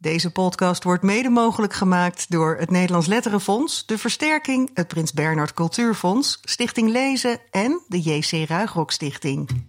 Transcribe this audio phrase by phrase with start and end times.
[0.00, 5.52] Deze podcast wordt mede mogelijk gemaakt door het Nederlands Letterenfonds, de Versterking, het Prins Bernhard
[5.52, 9.66] Cultuurfonds, Stichting Lezen en de JC Ruigrok Stichting.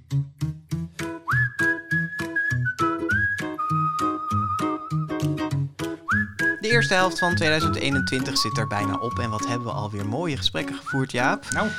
[6.60, 9.20] De eerste helft van 2021 zit er bijna op.
[9.20, 11.50] En wat hebben we alweer mooie gesprekken gevoerd, Jaap?
[11.50, 11.70] Nou,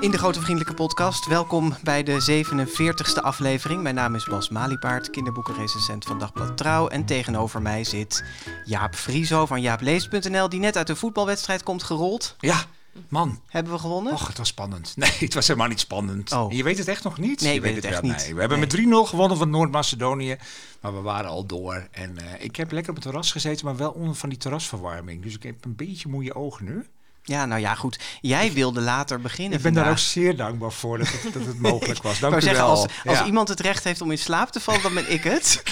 [0.00, 1.26] In de Grote Vriendelijke Podcast.
[1.26, 3.82] Welkom bij de 47ste aflevering.
[3.82, 6.88] Mijn naam is Bas Maliepaard, kinderboekenrecensent van Dagblad Trouw.
[6.88, 8.24] En tegenover mij zit
[8.64, 12.36] Jaap Frieso van jaapleest.nl, die net uit de voetbalwedstrijd komt gerold.
[12.40, 12.64] ja,
[13.08, 13.40] man.
[13.48, 14.12] Hebben we gewonnen?
[14.12, 14.92] Och, het was spannend.
[14.96, 16.32] Nee, het was helemaal niet spannend.
[16.32, 16.52] Oh.
[16.52, 17.40] Je weet het echt nog niet?
[17.40, 18.10] Nee, Je weet het echt wel.
[18.10, 18.20] niet.
[18.24, 18.66] Nee, we hebben Nee.
[18.66, 20.36] met 3-0 gewonnen van Noord-Macedonië.
[20.80, 21.88] Maar we waren al door.
[21.90, 25.22] En eh, ik heb lekker op het terras gezeten, maar wel onder van die terrasverwarming.
[25.22, 26.86] Dus ik heb een beetje moeie ogen nu.
[27.28, 27.98] Ja, nou ja, goed.
[28.20, 31.58] Jij wilde later beginnen Ik ben daar ook zeer dankbaar voor dat het, dat het
[31.70, 32.14] mogelijk was.
[32.14, 32.70] Ik Dank u zeggen, wel.
[32.70, 33.24] als, als Ja.
[33.24, 35.62] iemand het recht heeft om in slaap te vallen, dan ben ik het.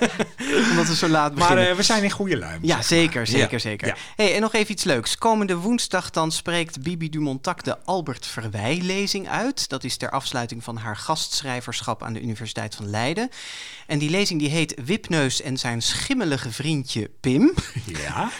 [0.70, 1.68] Omdat we zo laat Maar beginnen.
[1.70, 2.58] eh, we zijn in goede luim.
[2.62, 3.86] Ja, zeker, zeker, Ja, zeker.
[3.86, 3.94] ja.
[4.16, 5.18] Hey, en nog even iets leuks.
[5.18, 9.68] Komende woensdag dan spreekt Bibi Dumontac de Albert Verwij-lezing uit.
[9.68, 13.28] Dat is ter afsluiting van haar gastschrijverschap aan de Universiteit van Leiden.
[13.86, 17.54] En die lezing die heet Wipneus en zijn schimmelige vriendje Pim.
[17.84, 18.30] Ja.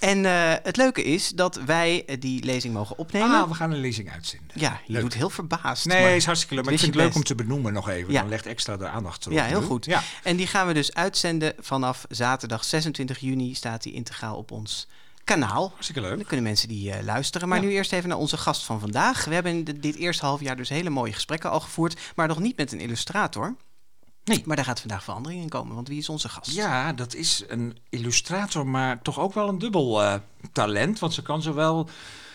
[0.00, 3.30] En eh, het leuke is dat wij eh, die lezing mogen opnemen.
[3.42, 4.48] Ah, we gaan een lezing uitzenden.
[4.54, 5.02] ja, je leuk.
[5.02, 5.86] doet heel verbaasd.
[5.86, 6.64] Nee, maar- is hartstikke leuk.
[6.64, 8.12] Maar ik vind het leuk om te benoemen nog even.
[8.12, 8.20] Ja.
[8.20, 9.38] Dan legt extra de aandacht erop.
[9.38, 9.84] Ja, heel goed.
[9.84, 10.02] Ja.
[10.22, 13.54] En die gaan we dus uitzenden vanaf zaterdag 26 juni.
[13.54, 14.88] Staat die integraal op ons
[15.24, 15.68] kanaal.
[15.72, 16.26] Hartstikke Dan leuk.
[16.26, 17.48] kunnen mensen die eh, luisteren.
[17.48, 17.64] Maar Ja.
[17.68, 19.24] nu eerst even naar onze gast van vandaag.
[19.24, 22.00] We hebben dit eerste half jaar dus hele mooie gesprekken al gevoerd.
[22.14, 23.56] Maar nog niet met een illustrator.
[24.24, 24.42] Nee.
[24.44, 25.74] Maar daar gaat vandaag verandering in komen.
[25.74, 26.50] Want wie is onze gast?
[26.50, 30.14] Ja, dat is een illustrator, maar toch ook wel een dubbel eh,
[30.52, 30.98] talent.
[30.98, 31.88] Want ze kan zowel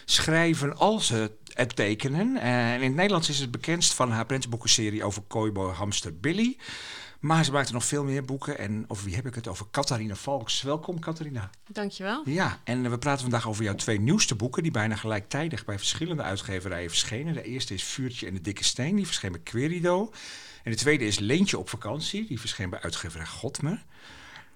[0.06, 2.38] schrijven als eh, het tekenen.
[2.38, 6.58] En in het Nederlands is het bekendst van haar prentenboekenserie over Kooiboy Hamster Billy.
[7.25, 8.57] Maar ze maakte nog veel meer boeken.
[8.57, 9.47] En over wie heb ik het?
[9.47, 10.61] Over Catharina Valks.
[10.61, 11.49] Welkom, Catharina.
[11.67, 12.21] Dankjewel.
[12.25, 14.63] Ja, en eh, we praten vandaag over jouw twee nieuwste boeken...
[14.63, 17.33] die bijna gelijktijdig bij verschillende uitgeverijen verschenen.
[17.33, 20.11] De eerste is Vuurtje en de Dikke Steen, die verscheen bij Querido.
[20.63, 23.85] En de tweede is Leentje op vakantie, die verscheen bij uitgeverij Godmer.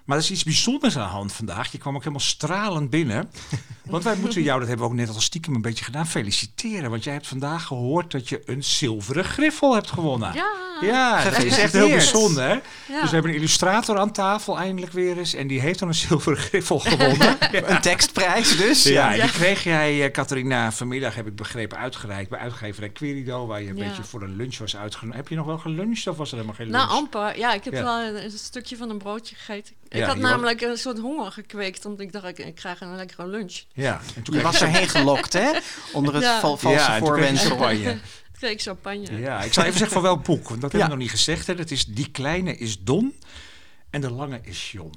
[0.10, 1.72] Maar er is iets bijzonders aan de hand vandaag.
[1.72, 3.32] Je kwam ook helemaal stralend binnen.
[3.90, 6.90] Want wij moeten jou, dat hebben we ook net al stiekem een beetje gedaan, feliciteren.
[6.90, 10.34] Want jij hebt vandaag gehoord dat je een zilveren griffel hebt gewonnen.
[10.34, 10.70] Ja.
[10.82, 12.44] Ja, dat is echt heel bijzonder.
[12.44, 12.50] Hè?
[12.50, 12.62] Ja.
[12.88, 15.34] Dus we hebben een illustrator aan tafel eindelijk weer eens.
[15.34, 17.38] En die heeft dan een zilveren griffel gewonnen.
[17.72, 18.84] Een tekstprijs dus.
[18.84, 23.62] Ja, die kreeg jij, eh, Catharina, vanmiddag heb ik begrepen uitgereikt bij uitgeverij Querido, waar
[23.62, 25.18] je een beetje voor een lunch was uitgenodigd.
[25.18, 27.00] Heb je nog wel geluncht of was er helemaal geen Nou, lunch?
[27.00, 27.38] amper.
[27.38, 29.74] Ja, ik heb wel een, een stukje van een broodje gegeten.
[30.00, 32.96] Ik Ja, had namelijk een soort honger gekweekt, omdat ik dacht, ik, ik krijg een
[32.96, 33.64] lekkere lunch.
[33.74, 35.52] ja, en toen Je was erheen gelokt, hè?
[35.94, 36.40] Onder het Ja.
[36.40, 37.14] val- valse ja, en toen
[38.38, 39.20] kreeg champagne.
[39.20, 40.78] Ja, ik zal even zeggen van welk boek, want dat Ja.
[40.78, 41.48] hebben we nog niet gezegd.
[41.48, 41.56] Hè.
[41.56, 43.16] Dat is Die Kleine is Don
[43.90, 44.94] en De Lange is John.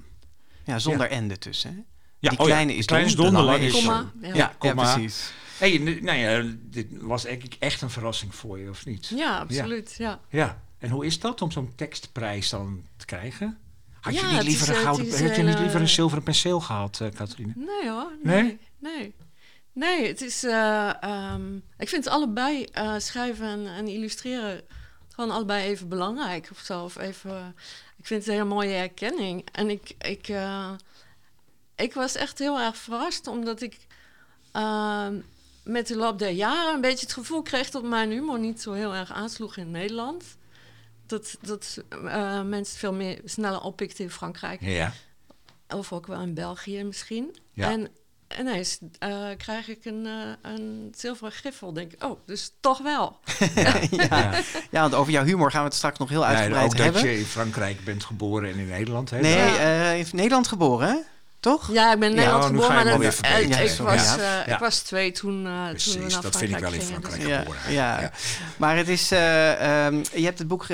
[0.65, 1.71] Ja, zonder ende tussen.
[1.71, 1.77] Hè?
[2.19, 3.83] Ja, Die oh ja, kleine is kleine Don, is de Don, lange lange is.
[3.83, 4.11] John.
[4.21, 4.29] Ja.
[4.29, 4.95] Ja, ja, komma.
[4.95, 5.33] precies.
[5.59, 9.13] Hey, nou ja, dit was eigenlijk echt een verrassing voor je, of niet?
[9.17, 9.95] Ja, absoluut.
[9.99, 10.21] Ja.
[10.29, 13.59] Ja, en hoe is dat om zo'n tekstprijs dan te krijgen?
[14.03, 15.81] Had je Ja, niet het liever is, een eh, gouden, had je niet hele- liever
[15.81, 17.53] een zilveren penseel gehad, eh Catharine?
[17.57, 18.13] Nee hoor.
[18.23, 18.43] Nee?
[18.43, 18.59] Nee.
[18.79, 19.15] Nee,
[19.73, 20.45] Nee, het is...
[20.45, 24.61] eh, ehm, ik vind allebei eh, schrijven en, en illustreren
[25.15, 26.83] gewoon allebei even belangrijk of zo.
[26.85, 27.55] Of even,
[27.97, 29.49] ik vind het een hele mooie herkenning.
[29.53, 30.71] En ik, ik, eh,
[31.77, 33.77] ik was echt heel erg verrast, omdat ik
[34.53, 35.15] ehm,
[35.65, 38.73] met de loop der jaren een beetje het gevoel kreeg dat mijn humor niet zo
[38.73, 40.25] heel erg aansloeg in Nederland.
[41.13, 44.61] Dat, dat eh, mensen veel meer sneller oppikten in Frankrijk.
[44.61, 44.93] Ja.
[45.69, 47.37] Of ook wel in België misschien.
[47.53, 47.71] Ja.
[47.71, 47.89] En
[48.39, 51.73] ineens eh, krijg ik een, eh, een zilveren griffel.
[51.73, 53.19] Denk ik, oh, dus toch wel.
[53.55, 53.81] ja.
[54.71, 57.03] ja, want over jouw humor gaan we het straks nog heel Ja, uitgebreid ook hebben.
[57.03, 59.11] dat je in Frankrijk bent geboren en in Nederland.
[59.11, 59.21] Hè?
[59.21, 60.97] Nee, eh, in Nederland geboren, hè?
[61.43, 61.73] Toch?
[61.73, 63.49] Ja, ik ben in Nederland oh, geboren, maar ik, was, eh,
[64.47, 64.47] Ja.
[64.47, 67.21] ik was twee toen, eh toen we Precies, naar dat vind ik wel in Frankrijk
[67.21, 67.61] dus- Ja, geboren.
[67.73, 68.01] ja.
[68.01, 68.11] Ja.
[68.57, 70.67] maar het is, eh, ehm, je hebt het boek,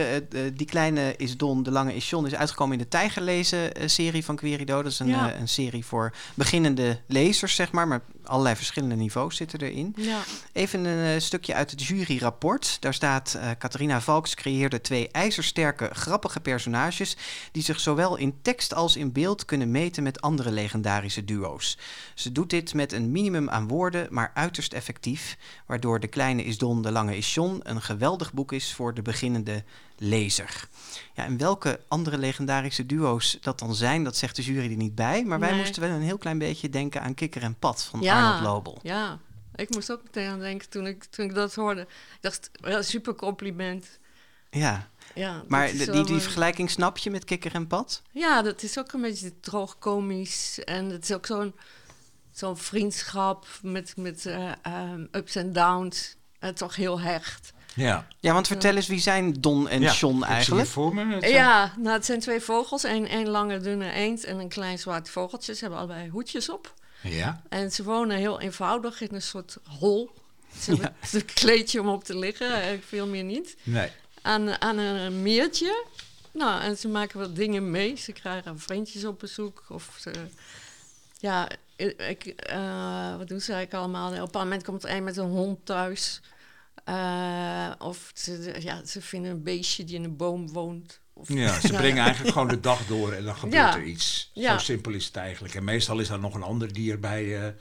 [0.52, 4.24] Die Kleine is Don, De Lange is John, is uitgekomen in de Tijgerlezen eh, serie
[4.24, 4.82] van Querido.
[4.82, 5.34] Dat is een, Ja.
[5.34, 9.92] een serie voor beginnende lezers, zeg maar, maar allerlei verschillende niveaus zitten erin.
[9.96, 10.22] Ja.
[10.52, 12.76] Even een eh, stukje uit het juryrapport.
[12.80, 17.16] Daar staat, eh Catharina Valks creëerde twee ijzersterke, grappige personages...
[17.52, 21.78] die zich zowel in tekst als in beeld kunnen meten met andere legendarische duo's.
[22.14, 25.36] Ze doet dit met een minimum aan woorden, maar uiterst effectief...
[25.66, 27.60] waardoor De Kleine is Don, De Lange is John...
[27.62, 29.64] een geweldig boek is voor de beginnende
[29.98, 30.68] lezer.
[31.14, 34.94] Ja, en welke andere legendarische duo's dat dan zijn, dat zegt de jury er niet
[34.94, 35.24] bij.
[35.24, 35.58] Maar wij Nee.
[35.58, 38.24] moesten wel een heel klein beetje denken aan Kikker en Pat van Ja.
[38.26, 38.78] Arnold Lobel.
[38.82, 39.18] Ja,
[39.54, 41.80] ik moest ook meteen aan denken toen ik, toen ik dat hoorde.
[41.80, 41.88] Ik
[42.20, 42.50] dacht,
[42.80, 43.98] super compliment.
[44.50, 44.88] Ja.
[45.14, 48.02] ja, Maar die, die een- vergelijking snap je met kikker en pad?
[48.12, 50.58] Ja, dat is ook een beetje droog komisch.
[50.64, 51.54] En het is ook zo'n
[52.32, 56.16] zo'n vriendschap met, met eh, ehm, ups en downs.
[56.38, 57.52] En toch heel hecht.
[57.78, 58.06] Ja.
[58.20, 59.92] Ja, want vertel eens, wie zijn Don en ja.
[59.92, 60.68] John Ik zie eigenlijk?
[60.68, 61.14] voor me.
[61.14, 62.82] Het zijn- Ja, nou, het zijn twee vogels.
[62.82, 65.54] Een, een lange dunne eend en een klein zwart vogeltje.
[65.54, 66.74] Ze hebben allebei hoedjes op.
[67.02, 67.42] Ja.
[67.48, 70.10] En ze wonen heel eenvoudig in een soort hol.
[70.58, 73.56] Ze hebben een kleedje om op te liggen, eh, veel meer niet.
[73.62, 73.88] Nee.
[74.22, 75.84] Aan, aan een meertje.
[76.32, 77.96] Nou, en ze maken wat dingen mee.
[77.96, 79.64] Ze krijgen vriendjes op bezoek.
[79.68, 80.10] Of ze...
[81.20, 84.22] Ja, ik, eh, wat doen ze eigenlijk allemaal?
[84.22, 86.20] Op een moment komt er een met een hond thuis.
[86.84, 91.00] Eh, of ze, ja, ze vinden een beestje die in een boom woont.
[91.12, 93.76] Of, Ja, ze brengen eigenlijk gewoon de dag door en dan gebeurt Ja.
[93.76, 94.30] er iets.
[94.34, 94.52] Ja.
[94.52, 95.54] Zo simpel is het eigenlijk.
[95.54, 97.52] En meestal is daar nog een ander dier bij, eh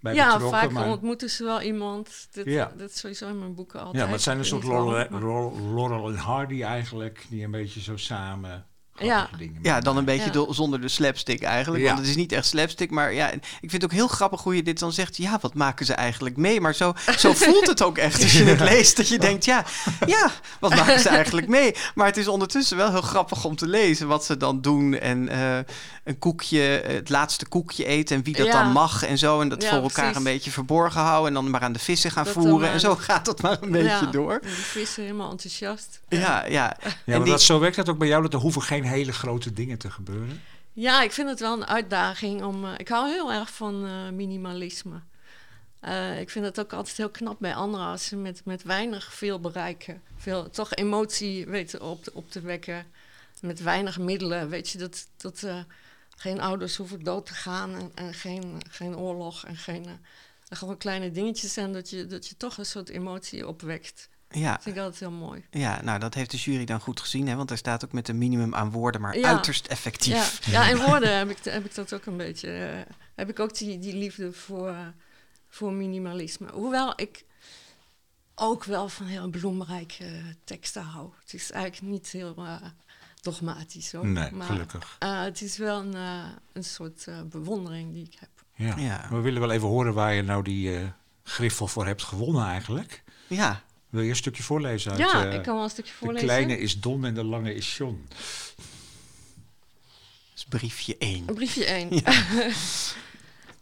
[0.00, 0.60] bij Ja, betrokken.
[0.60, 2.28] vaak maar, ontmoeten ze wel iemand.
[2.32, 2.72] Dat, Ja.
[2.76, 3.96] dat is sowieso in mijn boeken altijd.
[3.96, 8.66] ja, maar het zijn een soort Laurel en Hardy eigenlijk, die een beetje zo samen
[9.00, 9.28] Ja.
[9.38, 10.52] dingen Ja, dan een beetje Ja.
[10.52, 11.82] zonder de slapstick eigenlijk.
[11.82, 11.88] Ja.
[11.88, 12.90] Want het is niet echt slapstick.
[12.90, 15.16] Maar ja, ik vind het ook heel grappig hoe je dit dan zegt.
[15.16, 16.60] Ja, wat maken ze eigenlijk mee?
[16.60, 18.96] Maar zo, zo voelt het ook echt als je het leest.
[18.96, 19.64] Dat je denkt, ja,
[20.06, 20.30] ja,
[20.60, 21.74] wat maken ze eigenlijk mee?
[21.94, 24.94] Maar het is ondertussen wel heel grappig om te lezen wat ze dan doen.
[24.94, 25.58] En eh,
[26.04, 28.62] een koekje, het laatste koekje eten en wie dat Ja.
[28.62, 29.40] dan mag en zo.
[29.40, 30.16] En dat Ja, voor elkaar precies.
[30.16, 31.28] een beetje verborgen houden.
[31.28, 32.60] En dan maar aan de vissen gaan Dat dan voeren.
[32.60, 34.38] maar- En zo gaat dat maar een beetje Ja, door.
[34.42, 36.00] Die vissen helemaal enthousiast.
[36.08, 36.48] Ja, ja.
[36.48, 38.84] Ja, en maar die- dat, zo werkt dat ook bij jou, dat er hoeven geen
[38.90, 40.40] hele grote dingen te gebeuren.
[40.72, 42.64] Ja, ik vind het wel een uitdaging om.
[42.64, 45.00] eh, ik hou heel erg van eh, minimalisme.
[45.80, 49.14] Eh, ik vind het ook altijd heel knap bij anderen als ze met, met weinig
[49.14, 50.02] veel bereiken.
[50.16, 52.86] Veel, toch emotie weten op, op te wekken.
[53.40, 54.48] Met weinig middelen.
[54.48, 55.46] Weet je dat, dat
[56.16, 59.86] geen ouders hoeven dood te gaan en, en geen, geen oorlog en geen.
[60.48, 64.08] gewoon kleine dingetjes en dat je, dat je toch een soort emotie opwekt.
[64.30, 64.52] Ja.
[64.52, 65.44] Dat vind ik altijd heel mooi.
[65.50, 67.34] Ja, nou dat heeft de jury dan goed gezien, hè?
[67.34, 69.28] want daar staat ook met een minimum aan woorden, maar Ja.
[69.28, 70.46] uiterst effectief.
[70.46, 72.50] Ja, ja in woorden heb ik, heb ik dat ook een beetje.
[72.52, 74.86] eh, heb ik ook die, die liefde voor, eh,
[75.48, 76.50] voor minimalisme.
[76.52, 77.24] Hoewel ik
[78.34, 80.04] ook wel van heel bloemrijke
[80.44, 81.10] teksten hou.
[81.20, 82.56] Het is eigenlijk niet heel eh,
[83.20, 84.06] dogmatisch hoor.
[84.06, 84.96] Nee, maar, gelukkig.
[84.98, 85.94] eh, het is wel een,
[86.52, 88.28] een soort eh, bewondering die ik heb.
[88.54, 88.76] Ja.
[88.76, 89.06] Ja.
[89.10, 90.86] We willen wel even horen waar je nou die eh
[91.22, 93.02] griffel voor hebt gewonnen eigenlijk.
[93.26, 95.98] Ja, Wil je een stukje voorlezen uit ja, eh, ik kan wel een stukje De
[95.98, 96.28] voorlezen.
[96.28, 98.06] kleine is Don en de lange is John.
[98.08, 98.64] dat
[100.34, 101.28] is briefje 1.
[101.28, 101.90] Een briefje 1.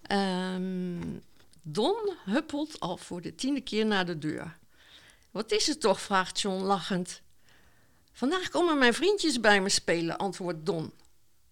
[0.03, 1.21] Ehm,
[1.63, 4.59] Don huppelt al voor de tiende keer naar de deur.
[5.31, 6.01] Wat is het toch?
[6.01, 7.23] vraagt John lachend.
[8.13, 10.93] Vandaag komen mijn vriendjes bij me spelen, antwoordt Don.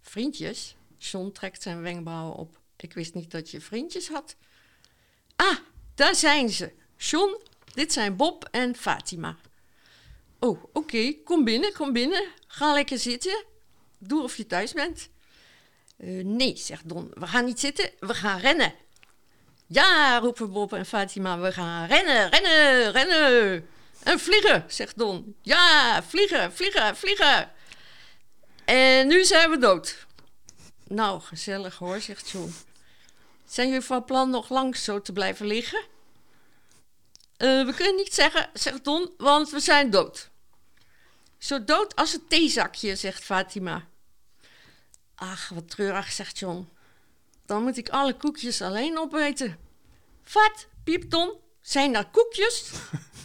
[0.01, 0.77] Vriendjes?
[0.99, 2.61] John trekt zijn wenkbrauwen op.
[2.77, 4.37] Ik wist niet dat je vriendjes had.
[5.37, 5.57] Ah,
[5.95, 6.73] daar zijn ze.
[6.97, 7.37] John,
[7.77, 9.37] dit zijn Bob en Fatima.
[10.39, 12.25] Oh, oké, kom binnen, kom binnen.
[12.47, 13.45] Ga lekker zitten.
[13.99, 15.09] Doe of je thuis bent.
[15.97, 17.11] Eh, nee, zegt Don.
[17.15, 18.75] We gaan niet zitten, we gaan rennen.
[19.67, 21.39] Ja, roepen Bob en Fatima.
[21.39, 23.69] We gaan rennen, rennen, rennen.
[24.03, 25.37] En vliegen, zegt Don.
[25.43, 27.51] Ja, vliegen, vliegen, vliegen.
[28.65, 30.07] En nu zijn we dood.
[30.89, 32.55] Nou, gezellig hoor, zegt John.
[33.47, 35.95] Zijn jullie van plan nog lang zo te blijven liggen?
[37.37, 40.31] "Eh, we kunnen niet zeggen, zegt Don, want we zijn dood.
[41.39, 43.85] Zo dood als een theezakje, zegt Fatima.
[45.15, 46.69] Ach, wat treurig, zegt John.
[47.47, 49.59] Dan moet ik alle koekjes alleen opeten.
[50.33, 51.33] Wat, piept Don?
[51.61, 52.71] Zijn dat koekjes?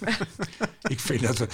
[0.94, 1.48] Ik vind dat we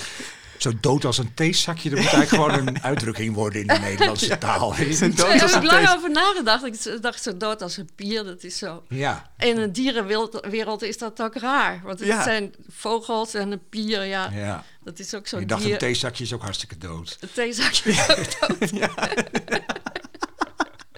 [0.58, 4.38] zo dood als een theezakje, dat moet eigenlijk gewoon een uitdrukking worden in de Nederlandse
[4.38, 4.74] taal.
[4.74, 6.66] Zo dood Daar heb een ik lang over nagedacht.
[6.66, 8.84] Ik dacht zo dood als een pier, dat is zo.
[8.90, 11.82] Ja, In de dierenwereld is dat ook raar.
[11.84, 12.24] Want het Ja.
[12.24, 14.30] zijn vogels en een pier, ja.
[14.34, 14.64] ja.
[14.84, 15.72] Dat is ook zo'n Je dacht dier.
[15.74, 17.18] een theezakje is ook hartstikke dood.
[17.20, 18.72] Een theezakje is ook dood.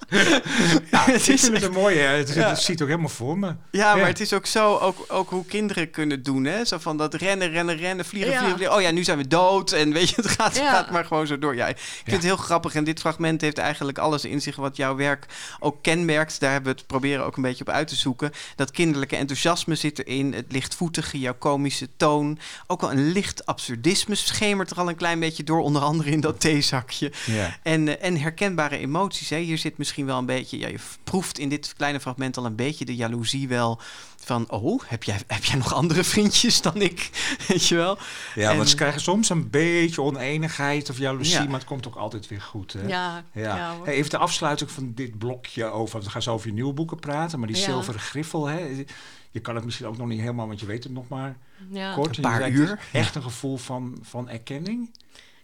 [0.91, 1.99] Ja, Het is vind het een mooie.
[1.99, 2.49] Het, is- Ja.
[2.49, 3.55] het ziet ook helemaal voor me.
[3.71, 6.65] Ja, maar het is ook zo, ook, ook hoe kinderen kunnen doen, hè?
[6.65, 8.37] Zo van dat rennen, rennen, rennen, vliegen, Ja.
[8.37, 8.75] vliegen, vliegen.
[8.77, 9.71] Oh ja, nu zijn we dood.
[9.71, 10.71] En weet je, het gaat, Ja.
[10.71, 11.55] gaat maar gewoon zo door.
[11.55, 12.75] Ja, ik vind het heel grappig.
[12.75, 15.25] En dit fragment heeft eigenlijk alles in zich wat jouw werk
[15.59, 16.39] ook kenmerkt.
[16.39, 18.31] Daar hebben we het proberen ook een beetje op uit te zoeken.
[18.55, 20.33] Dat kinderlijke enthousiasme zit erin.
[20.33, 22.39] Het lichtvoetige, jouw komische toon.
[22.67, 25.59] Ook wel een licht absurdisme schemert er al een klein beetje door.
[25.59, 27.11] Onder andere in dat theezakje.
[27.25, 27.57] Ja.
[27.63, 29.29] En, eh, en herkenbare emoties.
[29.29, 29.37] Hè?
[29.37, 30.57] Hier zit misschien wel een beetje.
[30.59, 33.79] Ja, je proeft in dit kleine fragment al een beetje de jaloezie wel.
[34.23, 37.09] Van, oh, heb jij, heb jij nog andere vriendjes dan ik?
[37.47, 37.97] Weet je wel?
[38.35, 41.43] Ja, En- want ze krijgen soms een beetje oneenigheid of jaloezie, Ja.
[41.45, 42.73] maar het komt ook altijd weer goed.
[42.73, 42.81] Hè?
[42.87, 43.55] Ja, Ja.
[43.55, 43.75] ja.
[43.83, 46.73] Hey, even de afsluiting van dit blokje over, want we gaan zo over je nieuwe
[46.73, 47.63] boeken praten, maar die Ja.
[47.63, 48.85] zilveren griffel, hè,
[49.31, 51.37] je kan het misschien ook nog niet helemaal, want je weet het nog maar
[51.69, 51.93] ja.
[51.93, 52.17] kort.
[52.17, 52.79] Een paar uur.
[52.93, 54.91] Echt een gevoel van, van erkenning.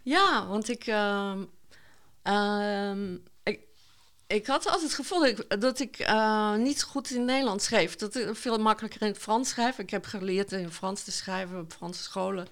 [0.01, 1.39] Ja, want ik, ehm,
[2.21, 3.15] ehm,
[4.27, 7.95] ik, had altijd het gevoel dat ik, eh, niet goed in Nederland schreef.
[7.95, 9.79] Dat ik veel makkelijker in het Frans schrijf.
[9.79, 12.47] Ik heb geleerd in Frans te schrijven op Franse scholen.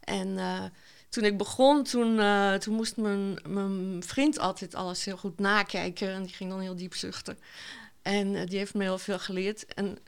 [0.00, 0.64] En eh,
[1.08, 6.08] toen ik begon, toen, eh, toen moest mijn, mijn vriend altijd alles heel goed nakijken.
[6.08, 7.38] En die ging dan heel diep zuchten.
[8.02, 9.66] En die heeft me heel veel geleerd.
[9.66, 9.98] En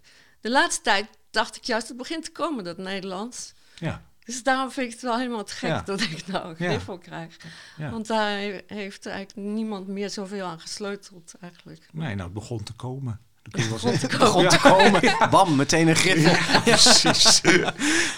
[0.41, 3.53] de laatste tijd dacht ik juist, het begint te komen, dat Nederlands.
[3.79, 4.03] Ja.
[4.27, 5.83] Dus daarom vind ik het wel helemaal te gek Ja.
[5.85, 6.69] dat ik nou een Ja.
[6.69, 7.37] griffel krijg.
[7.77, 7.91] Ja.
[7.91, 11.87] Want daar he- heeft eigenlijk niemand meer zoveel aan gesleuteld eigenlijk.
[11.93, 13.21] Nee, nou, het begon te komen.
[13.43, 14.43] Dat kun je wel Begon te komen.
[14.43, 15.31] Begon te komen.
[15.31, 16.31] Bam, meteen een griffel.
[16.33, 17.41] Ja, precies.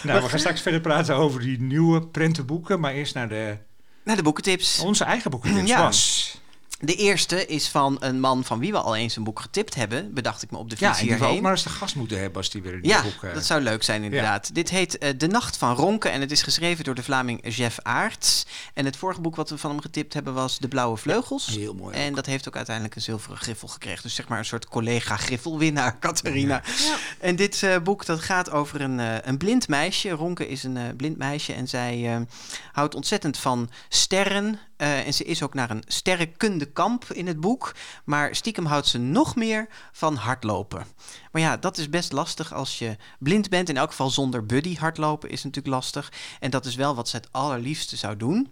[0.03, 2.81] nou, we gaan straks verder praten over die nieuwe prentenboeken.
[2.81, 3.59] Maar eerst naar de,
[4.05, 4.79] Naar de boekentips.
[4.79, 5.69] onze eigen boekentips.
[5.69, 5.83] Ja.
[5.83, 6.41] Was.
[6.80, 10.14] De eerste is van een man van wie we al eens een boek getipt hebben.
[10.14, 11.42] Bedacht ik me op de Ja, fiets en die we ook hierheen.
[11.42, 13.23] maar eens de gast moeten hebben als die weer een nieuw Ja, boek...
[13.23, 14.54] eh, dat zou leuk zijn inderdaad.
[14.54, 17.78] Dit heet eh, De Nacht van Ronken en het is geschreven door de Vlaming Jeff
[17.82, 18.47] Aerts.
[18.75, 21.47] En het vorige boek wat we van hem getipt hebben was De Blauwe Vleugels.
[21.47, 24.02] Heel mooi En dat heeft ook uiteindelijk een zilveren griffel gekregen.
[24.02, 26.62] Dus zeg maar een soort collega-griffelwinnaar, Catharina.
[26.64, 26.97] Ja.
[27.20, 30.11] En dit eh, boek dat gaat over een, een blind meisje.
[30.11, 32.26] Ronke is een blind meisje en zij
[32.73, 34.58] houdt ontzettend van sterren.
[34.78, 37.75] Eh, en ze is ook naar een sterrenkundekamp in het boek.
[38.04, 40.87] Maar stiekem houdt ze nog meer van hardlopen.
[41.32, 43.68] Maar ja, dat is best lastig als je blind bent.
[43.68, 46.12] In elk geval zonder buddy hardlopen is natuurlijk lastig.
[46.40, 48.49] En dat is wel wat ze het allerliefste zou doen.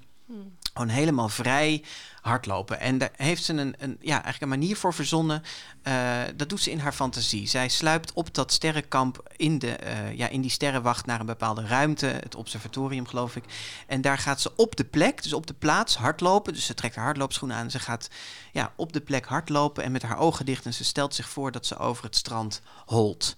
[0.76, 1.82] Gewoon helemaal vrij
[2.20, 2.80] hardlopen.
[2.80, 5.42] En daar heeft ze een, een, ja, eigenlijk een manier voor verzonnen.
[5.82, 7.46] Eh, dat doet ze in haar fantasie.
[7.46, 11.66] Zij sluipt op dat sterrenkamp in, de, eh, ja, in die sterrenwacht naar een bepaalde
[11.66, 12.06] ruimte.
[12.06, 13.44] Het observatorium, geloof ik.
[13.86, 16.52] En daar gaat ze op de plek, dus op de plaats, hardlopen.
[16.52, 17.70] Dus ze trekt haar hardloopschoenen aan.
[17.70, 18.10] Ze gaat
[18.52, 20.66] ja, op de plek hardlopen en met haar ogen dicht.
[20.66, 23.34] En ze stelt zich voor dat ze over het strand holt.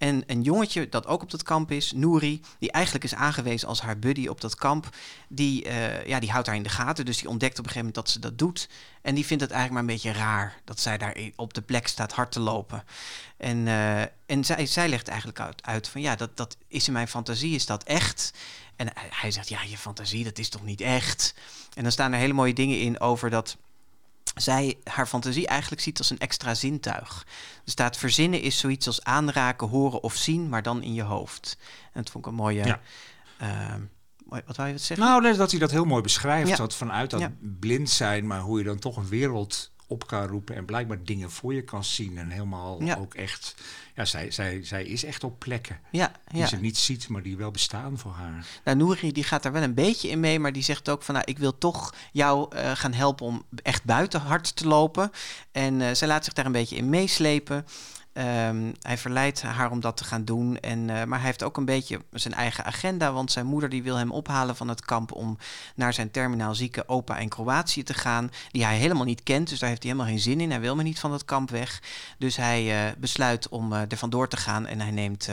[0.00, 3.80] En een jongetje dat ook op dat kamp is, Nouri, die eigenlijk is aangewezen als
[3.80, 4.88] haar buddy op dat kamp,
[5.28, 7.04] die, eh, ja, die houdt haar in de gaten.
[7.04, 8.68] Dus die ontdekt op een gegeven moment dat ze dat doet.
[9.02, 11.86] En die vindt het eigenlijk maar een beetje raar dat zij daar op de plek
[11.86, 12.84] staat hard te lopen.
[13.36, 16.92] En, eh, en zij, zij legt eigenlijk uit, uit van ja, dat, dat is in
[16.92, 18.32] mijn fantasie, is dat echt?
[18.76, 21.34] En hij zegt, ja, je fantasie, dat is toch niet echt?
[21.74, 23.56] En dan staan er hele mooie dingen in over dat
[24.40, 27.26] zij haar fantasie eigenlijk ziet als een extra zintuig.
[27.64, 31.56] Er staat verzinnen is zoiets als aanraken, horen of zien, maar dan in je hoofd.
[31.92, 32.64] En dat vond ik een mooie...
[32.64, 32.80] Ja.
[33.38, 33.80] ehm,
[34.46, 35.06] wat wou je wat zeggen?
[35.06, 36.48] Nou, dat hij dat heel mooi beschrijft.
[36.48, 36.56] Ja.
[36.56, 37.32] Dat vanuit dat Ja.
[37.40, 41.30] blind zijn, maar hoe je dan toch een wereld op kan roepen en blijkbaar dingen
[41.30, 42.18] voor je kan zien.
[42.18, 42.96] En helemaal Ja.
[42.96, 43.54] ook echt.
[43.94, 46.46] Ja, zij, zij, zij is echt op plekken ja, die ja.
[46.46, 48.46] ze niet ziet, maar die wel bestaan voor haar.
[48.64, 51.14] Nou, Nouri die gaat daar wel een beetje in mee, maar die zegt ook van,
[51.14, 55.10] nou, ik wil toch jou eh, gaan helpen om echt buiten hard te lopen.
[55.52, 57.66] En eh, zij laat zich daar een beetje in meeslepen.
[58.12, 60.58] Ehm, hij verleidt haar om dat te gaan doen.
[60.58, 63.12] En, eh, maar hij heeft ook een beetje zijn eigen agenda.
[63.12, 65.38] Want zijn moeder die wil hem ophalen van het kamp om
[65.74, 68.30] naar zijn terminaal zieke opa in Kroatië te gaan.
[68.50, 69.48] Die hij helemaal niet kent.
[69.48, 70.50] Dus daar heeft hij helemaal geen zin in.
[70.50, 71.82] Hij wil maar niet van dat kamp weg.
[72.18, 74.66] Dus hij eh, besluit om eh er vandoor te gaan.
[74.66, 75.28] En hij neemt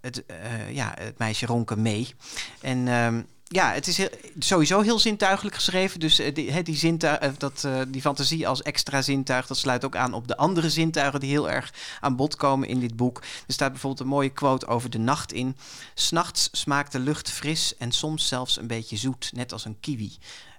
[0.00, 0.24] het,
[0.70, 2.14] ja, het meisje Ronke mee.
[2.60, 4.08] En ehm, ja, het is
[4.38, 6.00] sowieso heel zintuigelijk geschreven.
[6.00, 9.96] Dus eh, die, die, eh, dat, eh, die fantasie als extra zintuig, dat sluit ook
[9.96, 13.18] aan op de andere zintuigen die heel erg aan bod komen in dit boek.
[13.46, 15.56] Er staat bijvoorbeeld een mooie quote over de nacht in.
[15.94, 20.18] S'nachts smaakt de lucht fris en soms zelfs een beetje zoet, net als een kiwi.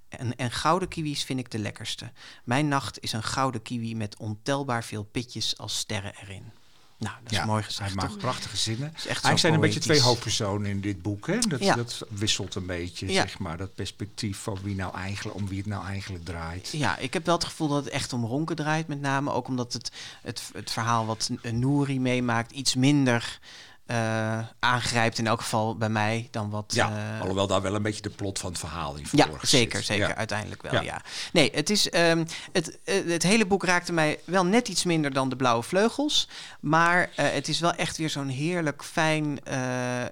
[0.10, 2.12] En, en gouden kiwis vind ik de lekkerste.
[2.44, 6.52] Mijn nacht is een gouden kiwi met ontelbaar veel pitjes als sterren erin.
[6.98, 8.20] Nou, dat is mooi gezegd, Hij maakt toch?
[8.20, 8.94] prachtige zinnen.
[9.22, 11.28] Hij zijn een beetje twee hoofdpersonen in dit boek.
[11.28, 11.38] Hè?
[11.40, 11.76] Dat, Ja.
[11.76, 13.22] dat wisselt een beetje, Ja.
[13.22, 16.70] zeg maar, dat perspectief van wie nou eigenlijk, om wie het nou eigenlijk draait.
[16.72, 19.32] Ja, ik heb wel het gevoel dat het echt om Ronken draait, met name.
[19.32, 23.40] Ook omdat het, het, het verhaal wat Nouri meemaakt iets minder
[23.86, 26.74] eh, aangrijpt, in elk geval bij mij, dan wat...
[26.76, 29.48] Ja, eh, alhoewel daar wel een beetje de plot van het verhaal in ja, verborgen
[29.48, 29.86] zeker, zit.
[29.86, 30.08] zeker.
[30.08, 30.16] Ja.
[30.16, 30.82] Uiteindelijk wel, Ja.
[30.82, 31.02] ja.
[31.34, 35.14] Nee, het, is, ehm, het, eh, het hele boek raakte mij wel net iets minder
[35.14, 36.30] dan De Blauwe Vleugels.
[36.60, 39.40] Maar het is wel echt weer zo'n heerlijk, fijn,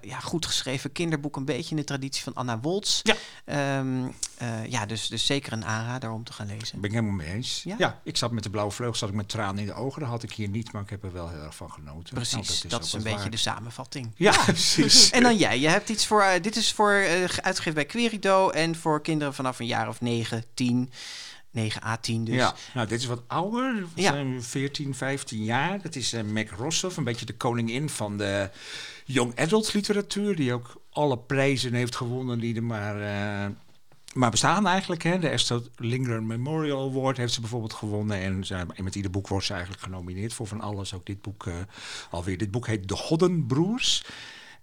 [0.00, 1.36] ja, goed geschreven kinderboek.
[1.36, 3.00] Een beetje in de traditie van Anna Woltz.
[3.02, 3.14] Ja.
[3.44, 4.06] Ehm,
[4.38, 6.80] eh, ja, dus, dus zeker een aanrader om te gaan lezen.
[6.80, 7.62] Ben ik helemaal mee eens.
[7.64, 7.74] Ja?
[7.78, 8.00] Ja?
[8.02, 10.00] ik zat met de blauwe vleugel, zat ik met tranen in de ogen.
[10.00, 12.14] Dat had ik hier niet, maar ik heb er wel heel erg van genoten.
[12.14, 14.12] Precies, Nou, dat is, een beetje de samenvatting.
[14.16, 15.10] Ja, precies.
[15.10, 18.50] En dan jij, je hebt iets voor, eh, dit is voor eh, uitgegeven bij Querido
[18.50, 20.90] en voor kinderen vanaf een jaar of 9, 10,
[21.50, 22.34] 9 à 10 dus.
[22.34, 23.86] Ja, nou, dit is wat ouder.
[23.94, 24.12] Ja.
[24.12, 25.82] zijn 14, 15 jaar.
[25.82, 28.50] Dat is eh, Mac Rossoff, een beetje de koningin van de
[29.04, 30.36] young adult literatuur.
[30.36, 32.96] Die ook alle prijzen heeft gewonnen die er maar,
[34.14, 35.02] maar bestaan eigenlijk.
[35.02, 35.18] Hè.
[35.18, 38.20] De Esther Lindgren Memorial Award heeft ze bijvoorbeeld gewonnen.
[38.20, 40.94] En, ze, en met ieder boek wordt ze eigenlijk genomineerd voor van alles.
[40.94, 41.54] Ook dit boek eh,
[42.10, 42.38] alweer.
[42.38, 44.04] Dit boek heet De Goddenbroers.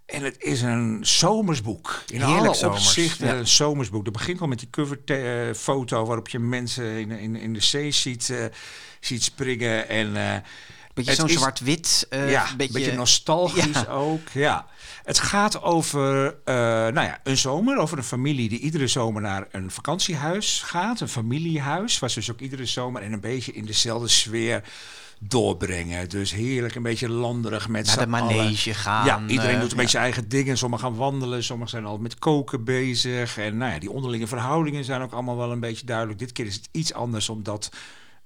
[0.06, 2.02] En het is een zomersboek.
[2.06, 3.34] In Heerlijk alle zomers, opzichten ja.
[3.34, 4.04] een zomersboek.
[4.04, 8.30] Dat begint al met die coverfoto waarop je mensen in, in, in de zee ziet,
[8.30, 8.44] eh,
[9.00, 9.88] ziet springen.
[9.88, 10.36] En, eh,
[10.94, 12.06] Beetje zo'n zwart-wit.
[12.10, 13.92] eh, ja, een beetje, nostalgisch Ja.
[13.92, 14.28] ook.
[14.32, 14.66] Ja.
[15.04, 19.46] Het gaat over eh, nou ja, een zomer, over een familie die iedere zomer naar
[19.50, 21.00] een vakantiehuis gaat.
[21.00, 24.62] Een familiehuis, waar ze dus ook iedere zomer en een beetje in dezelfde sfeer
[25.20, 26.08] doorbrengen.
[26.08, 28.26] Dus heerlijk, een beetje landerig met Naar de allen.
[28.36, 29.06] manege gaan.
[29.06, 30.58] Ja, iedereen eh, doet een beetje zijn eigen dingen.
[30.58, 33.38] Sommigen gaan wandelen, sommigen zijn al met koken bezig.
[33.38, 36.18] En nou ja, die onderlinge verhoudingen zijn ook allemaal wel een beetje duidelijk.
[36.18, 37.70] Dit keer is het iets anders, omdat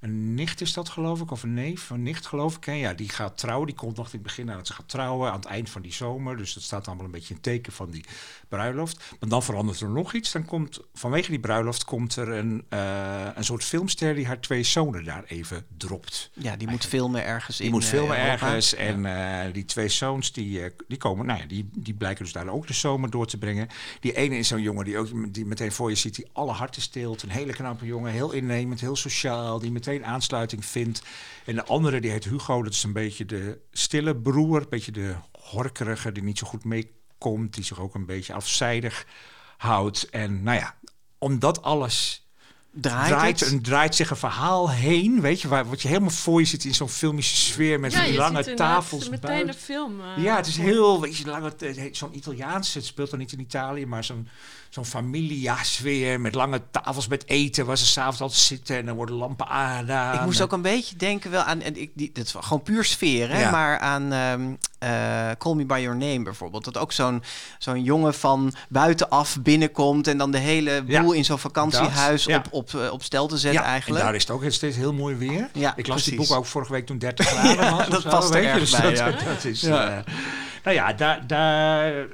[0.01, 2.65] een nicht is dat geloof ik, of een neef, een nicht geloof ik.
[2.65, 2.73] Hè?
[2.73, 3.67] Ja, die gaat trouwen.
[3.67, 5.83] Die komt nog in het begin aan dat ze gaat trouwen aan het eind van
[5.83, 6.37] die zomer.
[6.37, 8.05] Dus dat staat allemaal een beetje een teken van die
[8.49, 9.05] bruiloft.
[9.21, 10.33] Maar dan verandert er nog iets.
[10.33, 14.63] Dan komt vanwege die bruiloft komt er een, eh, een soort filmster die haar twee
[14.63, 16.31] zonen daar even dropt.
[16.33, 18.75] Ja, die moet filmen ergens Die in moet eh, filmen ergens.
[18.75, 22.49] En eh, die twee zoons die, die komen, nou ja, die, die blijken dus daar
[22.49, 23.69] ook de zomer door te brengen.
[24.01, 26.83] Die ene is zo'n jongen die ook die meteen voor je ziet, die alle harten
[26.83, 27.23] steelt.
[27.23, 31.03] Een hele knappe jongen, heel innemend, heel sociaal, die meteen aansluiting vindt.
[31.45, 34.93] En de andere die heet Hugo, dat is een beetje de stille broer, een beetje
[34.93, 39.07] de horkerige, die niet zo goed meekomt, die zich ook een beetje afzijdig
[39.57, 40.11] houdt.
[40.11, 40.75] En nou ja,
[41.19, 42.21] omdat alles
[42.81, 46.41] Draait, draait, een, draait zich een verhaal heen, weet je, waar wat je helemaal voor
[46.41, 49.49] je zit in zo'n filmische sfeer met ja, die je lange tafels meteen buiten.
[49.49, 50.01] een film.
[50.01, 51.53] eh, Ja, het is heel, weet je, lange,
[51.93, 52.75] zo'n Italiaans.
[52.75, 54.29] Het speelt dan niet in Italië, maar zo'n
[54.77, 59.15] zo'n familia-sfeer met lange tafels met eten, waar ze s'avonds altijd zitten en dan worden
[59.15, 60.15] lampen aangedaan.
[60.15, 62.85] Ik moest ook een beetje denken wel aan, en ik, die, dat is gewoon puur
[62.85, 63.51] sfeer, hè, Ja.
[63.51, 64.43] maar aan ehm,
[64.79, 66.65] eh, Call Me By Your Name bijvoorbeeld.
[66.65, 67.23] Dat ook zo'n
[67.59, 72.33] zo'n jongen van buitenaf binnenkomt en dan de hele Ja, boel in zo'n vakantiehuis dat,
[72.33, 72.43] ja.
[72.51, 74.01] op, op, eh, op stel te zetten ja, eigenlijk.
[74.01, 75.49] En daar is het ook steeds heel mooi weer.
[75.53, 77.89] Ja, ik las die boek ook vorige week toen 30 graden was.
[77.89, 79.11] dat past er erg dus bij, dat, ja.
[79.25, 80.05] dat is, Ja.
[80.67, 82.07] Nou ja, daar, daar,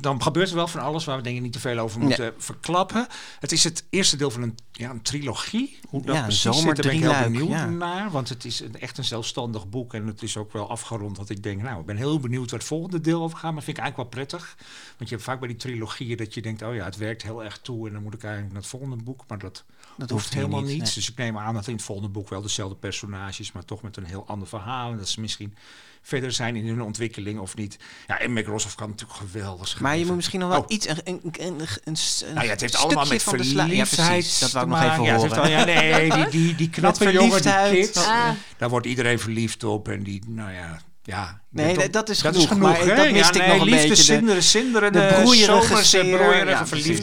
[0.00, 2.34] dan gebeurt er wel van alles waar we denk ik niet te veel over moeten
[2.38, 3.06] verklappen.
[3.40, 5.78] Het is het eerste deel van een, ja, een trilogie.
[5.88, 7.66] Hoe dat Ja, precies zit, daar ben ik heel benieuwd ja.
[7.66, 8.10] naar.
[8.10, 9.94] Want het is een, echt een zelfstandig boek.
[9.94, 12.58] En het is ook wel afgerond dat ik denk, nou, ik ben heel benieuwd waar
[12.58, 13.52] het volgende deel over gaat.
[13.52, 14.56] Maar vind ik eigenlijk wel prettig.
[14.96, 17.44] Want je hebt vaak bij die trilogieën dat je denkt, oh ja, het werkt heel
[17.44, 17.86] erg toe.
[17.86, 19.24] En dan moet ik eigenlijk naar het volgende boek.
[19.28, 19.64] Maar dat,
[20.00, 20.92] Dat hoeft helemaal niet, nee.
[20.94, 23.96] Dus ik neem aan dat in het volgende boek wel dezelfde personages, maar toch met
[23.96, 24.90] een heel ander verhaal.
[24.90, 25.54] En dat ze misschien
[26.02, 27.76] verder zijn in hun ontwikkeling of niet.
[28.06, 30.06] Ja, en Microsoft kan natuurlijk geweldig Maar je schrijven.
[30.06, 30.64] moet misschien nog wel Oh.
[30.68, 31.96] iets, een, een, een, een,
[32.34, 34.38] Nou ja, het heeft allemaal met Ja, verliefdheid precies.
[34.38, 35.02] Dat wou ik nog even.
[35.04, 35.40] Ja, horen.
[35.42, 38.06] al- ja, nee, die, die, die knappe jongen, die verliefdheid.
[38.06, 38.30] Ah.
[38.56, 39.88] daar wordt iedereen verliefd op.
[39.88, 40.80] En die, nou ja...
[41.02, 42.94] Ja, Nee, dat, dat- dat is dat genoeg, maar hè?
[42.96, 46.48] dat miste ja, ik nee, nog een liefde, beetje, de- Zinderen, zinderen, de broeierige broeierige
[46.48, 47.02] ja, precies.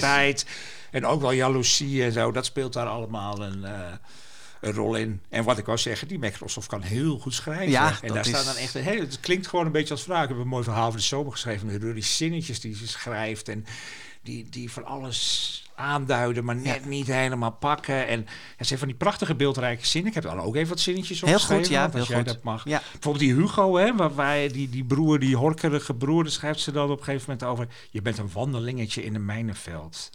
[0.91, 2.32] En ook wel jaloezie en zo.
[2.32, 3.91] Dat speelt daar allemaal een, eh,
[4.62, 5.21] een rol in.
[5.30, 7.69] En wat ik wou zeggen, die Microsoft kan heel goed schrijven.
[7.69, 9.02] Ja, en daar is- staat dan echt een hele...
[9.02, 10.23] Het klinkt gewoon een beetje als vraag.
[10.23, 11.67] Ik heb een mooi verhaal voor de zomer geschreven.
[11.80, 13.50] De die zinnetjes die ze schrijft.
[13.50, 13.65] En
[14.21, 18.08] die, die van alles aanduiden, maar net niet helemaal pakken.
[18.08, 20.10] En ja, ze heeft van die prachtige beeldrijke zinnen.
[20.10, 21.63] Ik heb dan ook even wat zinnetjes Heel opgeschreven.
[21.63, 22.26] goed, ja, heel jij goed.
[22.26, 22.63] dat mag.
[22.65, 22.82] Ja.
[22.91, 26.71] Bijvoorbeeld die Hugo, hè, waar wij, die, die broer, die horkerige broer, daar schrijft ze
[26.71, 27.67] dan op een gegeven moment over.
[27.89, 30.10] Je bent een wandelingetje in een mijnenveld.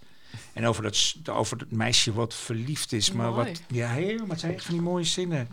[0.52, 3.48] En over dat, over dat meisje wat verliefd is, maar Mooi.
[3.48, 3.62] wat.
[3.68, 5.48] Ja, heel, maar het zijn echt van die mooie zinnen.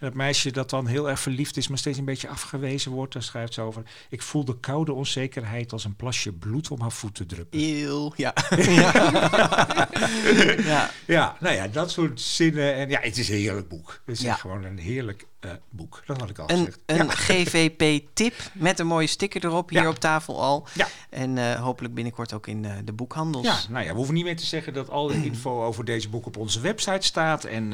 [0.00, 3.12] En dat meisje dat dan heel erg verliefd is, maar steeds een beetje afgewezen wordt,
[3.12, 3.82] daar schrijft ze over.
[4.08, 7.60] Ik voel de koude onzekerheid als een plasje bloed om haar voeten druppen.
[7.60, 8.32] Eeuw, ja.
[8.56, 8.92] ja.
[10.64, 10.90] ja.
[11.06, 12.74] Ja, nou ja, dat soort zinnen.
[12.74, 14.00] En ja, het is een heerlijk boek.
[14.06, 14.34] Het is Ja.
[14.34, 16.02] gewoon een heerlijk eh, boek.
[16.06, 16.78] Dat had ik al Een, gezegd.
[16.86, 17.10] een Ja.
[17.10, 19.88] GVP-tip met een mooie sticker erop hier Ja.
[19.88, 20.66] op tafel al.
[20.74, 20.88] Ja.
[21.10, 23.46] En eh, hopelijk binnenkort ook in eh, de boekhandels.
[23.46, 26.08] Ja, nou ja, we hoeven niet meer te zeggen dat al de info over deze
[26.08, 27.44] boek op onze website staat.
[27.44, 27.72] En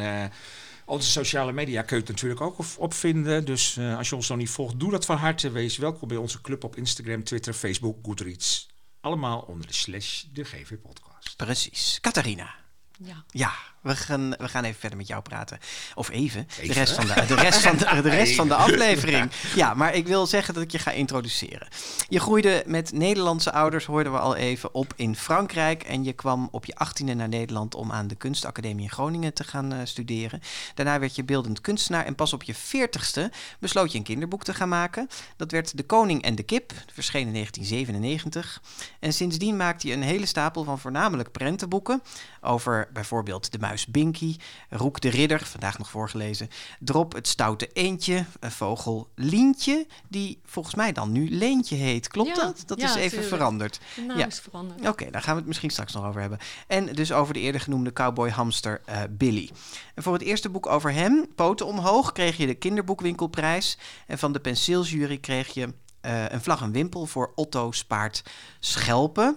[0.86, 3.44] onze sociale media kun je het natuurlijk ook op, vinden.
[3.44, 5.50] Dus eh, als je ons nog niet volgt, doe dat van harte.
[5.50, 8.68] Wees welkom bij onze club op Instagram, Twitter, Facebook, Goodreads.
[9.00, 11.36] Allemaal onder de slash de GV Podcast.
[11.36, 11.98] Precies.
[12.00, 12.54] Catharina.
[12.98, 13.24] Ja.
[13.30, 13.52] Ja,
[13.86, 15.58] we gaan, we gaan even verder met jou praten.
[15.94, 16.48] Of even.
[16.62, 19.30] De rest van de, de, rest van de, de, rest van de aflevering.
[19.54, 21.68] Ja, maar ik wil zeggen dat ik je ga introduceren.
[22.08, 25.82] Je groeide met Nederlandse ouders, hoorden we al even, op in Frankrijk.
[25.82, 29.44] En je kwam op je achttiende naar Nederland om aan de Kunstacademie in Groningen te
[29.44, 30.40] gaan eh, studeren.
[30.74, 32.04] Daarna werd je beeldend kunstenaar.
[32.04, 35.08] En pas op je veertigste besloot je een kinderboek te gaan maken.
[35.36, 38.62] Dat werd De Koning en de Kip, verscheen in 1997.
[39.00, 42.02] En sindsdien maakte je een hele stapel van voornamelijk prentenboeken.
[42.40, 44.36] Over bijvoorbeeld de muis Binky,
[44.70, 46.48] Roek de Ridder, vandaag nog voorgelezen.
[46.80, 52.08] Drop het stoute eendje, een vogel Lientje, die volgens mij dan nu Leentje heet.
[52.08, 52.62] Klopt Ja, dat?
[52.66, 53.28] Dat ja, is even tuurlijk.
[53.28, 53.80] veranderd.
[53.94, 54.26] De naam Ja.
[54.26, 54.88] is veranderd.
[54.88, 56.38] Oké, daar gaan we het misschien straks nog over hebben.
[56.66, 59.50] En dus over de eerder genoemde cowboy hamster eh, Billy.
[59.94, 63.78] En voor het eerste boek over hem, Poten omhoog, kreeg je de kinderboekwinkelprijs.
[64.06, 68.22] En van de penseelsjury kreeg je eh, Een vlag en wimpel voor Otto Spaart
[68.60, 69.36] Schelpen.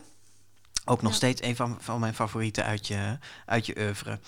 [0.85, 1.17] Ook nog Ja.
[1.17, 4.19] steeds een van, van mijn favorieten uit je, uit je oeuvre.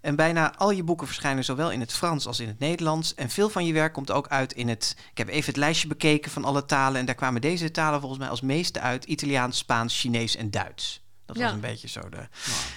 [0.00, 3.14] En bijna al je boeken verschijnen zowel in het Frans als in het Nederlands.
[3.14, 4.96] En veel van je werk komt ook uit in het...
[5.10, 7.00] Ik heb even het lijstje bekeken van alle talen.
[7.00, 9.04] En daar kwamen deze talen volgens mij als meeste uit.
[9.04, 11.02] Italiaans, Spaans, Chinees en Duits.
[11.32, 11.54] Dat was Ja.
[11.54, 12.16] een beetje zo de...
[12.16, 12.28] Nou,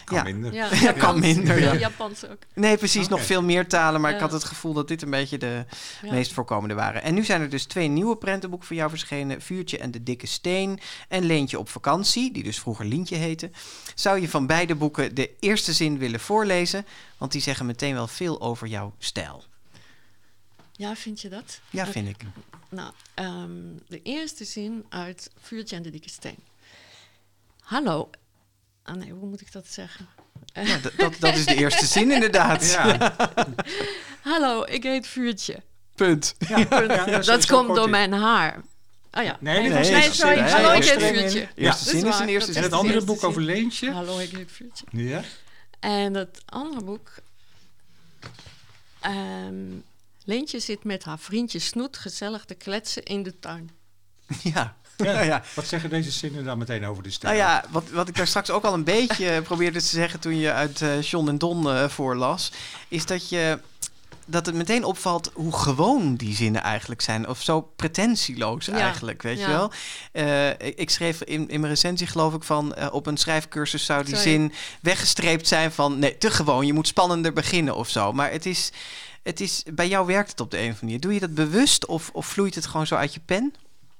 [0.04, 0.24] kan Ja.
[0.24, 0.54] minder.
[0.54, 1.74] Ja, kan Japans, minder, ja.
[1.90, 2.38] Japans ook.
[2.54, 3.08] Nee, precies.
[3.08, 4.02] Nog veel meer talen.
[4.02, 5.66] Maar ik had het gevoel dat dit een beetje de
[6.02, 6.12] Ja.
[6.12, 7.04] meest voorkomende waren.
[7.04, 9.42] En nu zijn er dus twee nieuwe prentenboeken voor jou verschenen.
[9.42, 10.80] Vuurtje en de Dikke Steen.
[11.08, 13.52] En Leentje op vakantie, die dus vroeger Lientje heette.
[13.96, 16.86] Zou je van beide boeken de eerste zin willen voorlezen?
[17.18, 19.44] Want die zeggen meteen wel veel over jouw stijl.
[20.72, 21.60] Ja, vind je dat?
[21.70, 22.22] Ja, vind ik.
[22.70, 23.50] Nou, ehm,
[23.88, 26.38] de eerste zin uit Vuurtje en de Dikke Steen.
[27.62, 28.10] Hallo.
[28.84, 30.08] Ah nee, hoe moet ik dat zeggen?
[30.54, 32.72] Ja, d- dat, dat is de eerste zin inderdaad.
[32.72, 33.16] Ja,
[34.32, 35.62] Hallo, ik heet Vuurtje.
[35.96, 36.36] Punt.
[36.48, 37.90] ja, ja, zo- dat komt door in.
[37.90, 38.62] mijn haar.
[39.12, 39.38] Oh ja.
[39.40, 40.40] Nee, Nee, sorry.
[40.40, 41.02] Nee, Hallo, ik heet.
[41.04, 41.40] Vuurtje.
[41.56, 42.56] Eerste dat zin is is een eerste Dat zin.
[42.56, 43.92] En het de andere boek over Leentje?
[43.92, 44.86] Hallo, ik heet Vuurtje.
[44.92, 45.24] Ja?
[45.80, 47.12] En het andere boek...
[49.02, 49.56] ehm,
[50.26, 53.70] Leentje zit met haar vriendje Snoet gezellig te kletsen in de tuin.
[54.44, 54.76] Ja.
[54.98, 55.22] Ja.
[55.22, 55.42] Ja.
[55.56, 57.34] Wat zeggen deze zinnen dan meteen over de stijl?
[57.34, 60.38] Nou ja, wat, wat ik daar straks ook al een beetje probeerde te zeggen toen
[60.38, 62.52] je uit eh, John en Don eh, voorlas,
[62.88, 63.60] is dat je
[64.26, 67.28] dat het meteen opvalt hoe gewoon die zinnen eigenlijk zijn.
[67.30, 69.50] Of zo pretentieloos Ja, eigenlijk, weet ja.
[69.50, 69.72] je wel.
[70.12, 72.74] Eh, ik, ik schreef in, in mijn recensie geloof ik van...
[72.74, 74.32] eh, op een schrijfcursus zou die Sorry.
[74.32, 76.00] zin weggestreept zijn van...
[76.00, 78.14] nee, te gewoon, je moet spannender beginnen of zo.
[78.14, 78.72] Maar het is,
[79.24, 81.00] het is, bij jou werkt het op de een of andere manier.
[81.00, 83.54] Doe je dat bewust of, of vloeit het gewoon zo uit je pen?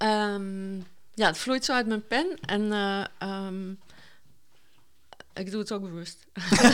[0.04, 0.76] Ehm,
[1.14, 2.38] ja, het vloeit zo uit mijn pen.
[2.42, 3.72] En eh, ehm,
[5.34, 6.26] ik doe het ook bewust.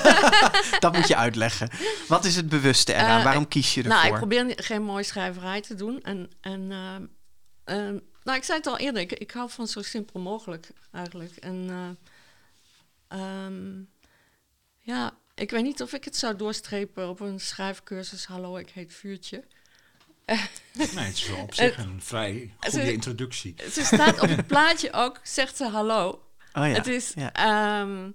[0.80, 1.70] Dat moet je uitleggen.
[2.08, 3.18] Wat is het bewuste eraan?
[3.18, 3.96] Eh, Waarom kies je ervoor?
[3.96, 6.02] Nou, ik probeer geen mooie schrijverij te doen.
[6.02, 6.72] En, en
[7.64, 11.36] ehm, nou, ik zei het al eerder, ik, ik hou van zo simpel mogelijk eigenlijk.
[11.36, 11.70] En
[13.08, 13.48] eh,
[14.78, 18.26] ja, ik weet niet of ik het zou doorstrepen op een schrijfcursus.
[18.26, 19.44] Hallo, ik heet Vuurtje.
[20.74, 23.56] Nee, het is wel op zich een vrij goede Ze- introductie.
[23.72, 26.08] Ze staat op het plaatje ook, zegt ze hallo.
[26.54, 28.14] Oh ja, Het is, ja, ehm, met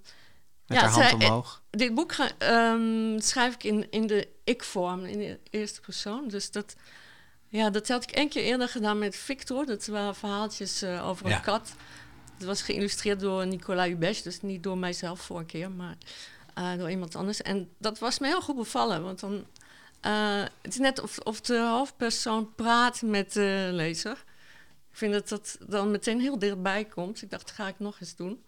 [0.65, 1.61] ja, haar hand zij- omhoog.
[1.69, 6.27] dit boek ga- ehm, schrijf ik in, in de ik-vorm, in de eerste persoon.
[6.27, 6.75] Dus dat,
[7.47, 9.65] ja, dat had ik één keer eerder gedaan met Victor.
[9.65, 11.35] Dat waren verhaaltjes eh, over Ja.
[11.35, 11.73] een kat.
[12.37, 14.21] Dat was geïllustreerd door Nicolas Hubech.
[14.21, 15.95] Dus niet door mijzelf voor een keer, maar
[16.53, 17.41] eh, door iemand anders.
[17.41, 19.03] En dat was me heel goed bevallen.
[19.03, 19.45] Want dan,
[20.05, 24.23] eh, het is net of, of de hoofdpersoon praat met de lezer.
[24.91, 27.21] Ik vind dat dat dan meteen heel dichtbij komt.
[27.21, 28.43] Ik dacht, ga ik nog eens doen.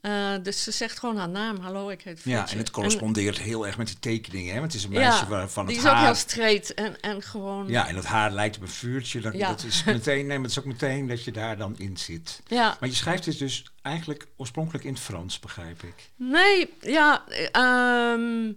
[0.00, 1.56] Eh, dus ze zegt gewoon haar naam.
[1.58, 2.52] Hallo, ik heet Ja, Fritje.
[2.52, 4.52] en het correspondeert heel erg met die tekeningen.
[4.54, 4.60] Hè?
[4.60, 6.16] Want het is een Ja, meisje waarvan Die het is ook heel haar...
[6.16, 7.68] straight en, en gewoon...
[7.68, 9.20] Ja, en dat haar lijkt op een vuurtje.
[9.20, 9.48] Dat, Ja.
[9.48, 12.40] dat is meteen, nee, maar het is ook meteen dat je daar dan in zit.
[12.46, 16.10] Ja, Maar je schrijft dit dus eigenlijk oorspronkelijk in het Frans, begrijp ik.
[16.16, 17.24] nee, ja.
[17.52, 18.52] ehm,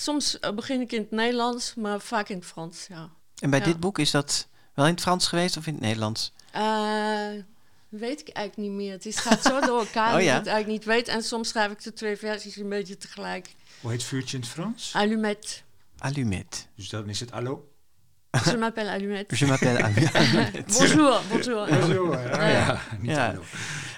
[0.00, 3.10] soms eh, begin ik in het Nederlands, maar vaak in het Frans, ja.
[3.38, 3.64] En bij ja.
[3.64, 6.32] dit boek is dat wel in het Frans geweest of in het Nederlands?
[6.50, 7.28] Eh,
[7.88, 8.92] weet ik eigenlijk niet meer.
[8.92, 10.32] Het is, gaat zo door elkaar Oh dat ja?
[10.32, 11.08] ik het eigenlijk niet weet.
[11.08, 13.54] En soms schrijf ik de twee versies een beetje tegelijk.
[13.80, 14.92] Hoe heet vuurtje in het Frans?
[14.94, 15.48] Allumette.
[15.98, 16.68] Allumet.
[16.76, 17.68] Dus dan is het allo.
[18.44, 19.34] Je m'appelle Allumette.
[19.38, 20.66] Je m'appelle Allumet.
[20.78, 21.68] Bonjour, bonjour.
[21.68, 22.48] zo, ja.
[22.48, 23.28] ja, niet Ja.
[23.28, 23.42] allo.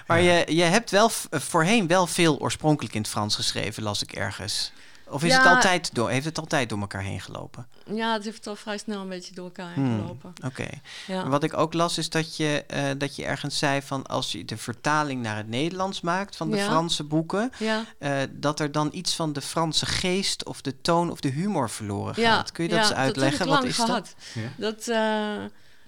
[0.07, 4.11] Maar je, je hebt wel voorheen wel veel oorspronkelijk in het Frans geschreven, las ik
[4.11, 4.71] ergens.
[5.13, 7.67] Of is het altijd door, heeft het altijd door elkaar heen gelopen?
[7.93, 10.33] Ja, het heeft al vrij snel een beetje door elkaar heen Hmm, gelopen.
[10.45, 10.67] Oké.
[11.07, 11.27] Ja.
[11.27, 14.45] Wat ik ook las is dat je, eh, dat je ergens zei van als je
[14.45, 16.65] de vertaling naar het Nederlands maakt van de Ja.
[16.65, 17.83] Franse boeken, ja.
[17.99, 21.69] eh, dat er dan iets van de Franse geest of de toon of de humor
[21.69, 22.51] verloren Ja, gaat.
[22.51, 23.37] Kun je dat ja, eens uitleggen?
[23.39, 24.15] heb ik Wat is gehad.
[24.33, 24.49] Ja.
[24.57, 25.45] Dat, eh,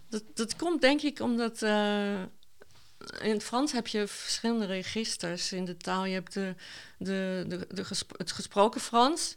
[0.10, 2.14] dat, dat komt denk ik omdat eh,
[3.22, 6.06] in het Frans heb je verschillende registers in de taal.
[6.06, 6.56] Je hebt de,
[6.98, 7.86] de, de, de
[8.18, 9.36] het gesproken Frans,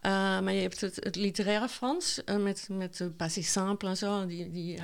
[0.00, 3.96] eh, maar je hebt het, het literaire Frans eh, met, met de passé simple en
[3.96, 4.26] zo.
[4.26, 4.78] Die, die,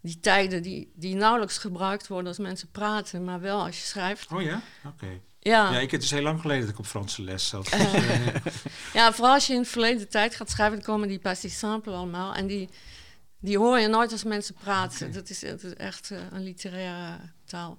[0.00, 4.32] die tijden die, die nauwelijks gebruikt worden als mensen praten, maar wel als je schrijft.
[4.32, 4.62] Oh ja?
[4.86, 5.20] Oké.
[5.44, 7.68] Ja, Ja, ik het is heel lang geleden dat ik op Franse les zat.
[8.92, 11.92] Ja, vooral als je in het verleden tijd gaat schrijven, dan komen die passé simple
[11.92, 12.34] allemaal.
[12.34, 12.68] En die,
[13.38, 15.12] die hoor je nooit als mensen praten.
[15.12, 17.18] Dat, is, dat is echt eh, een literaire
[17.54, 17.78] taal.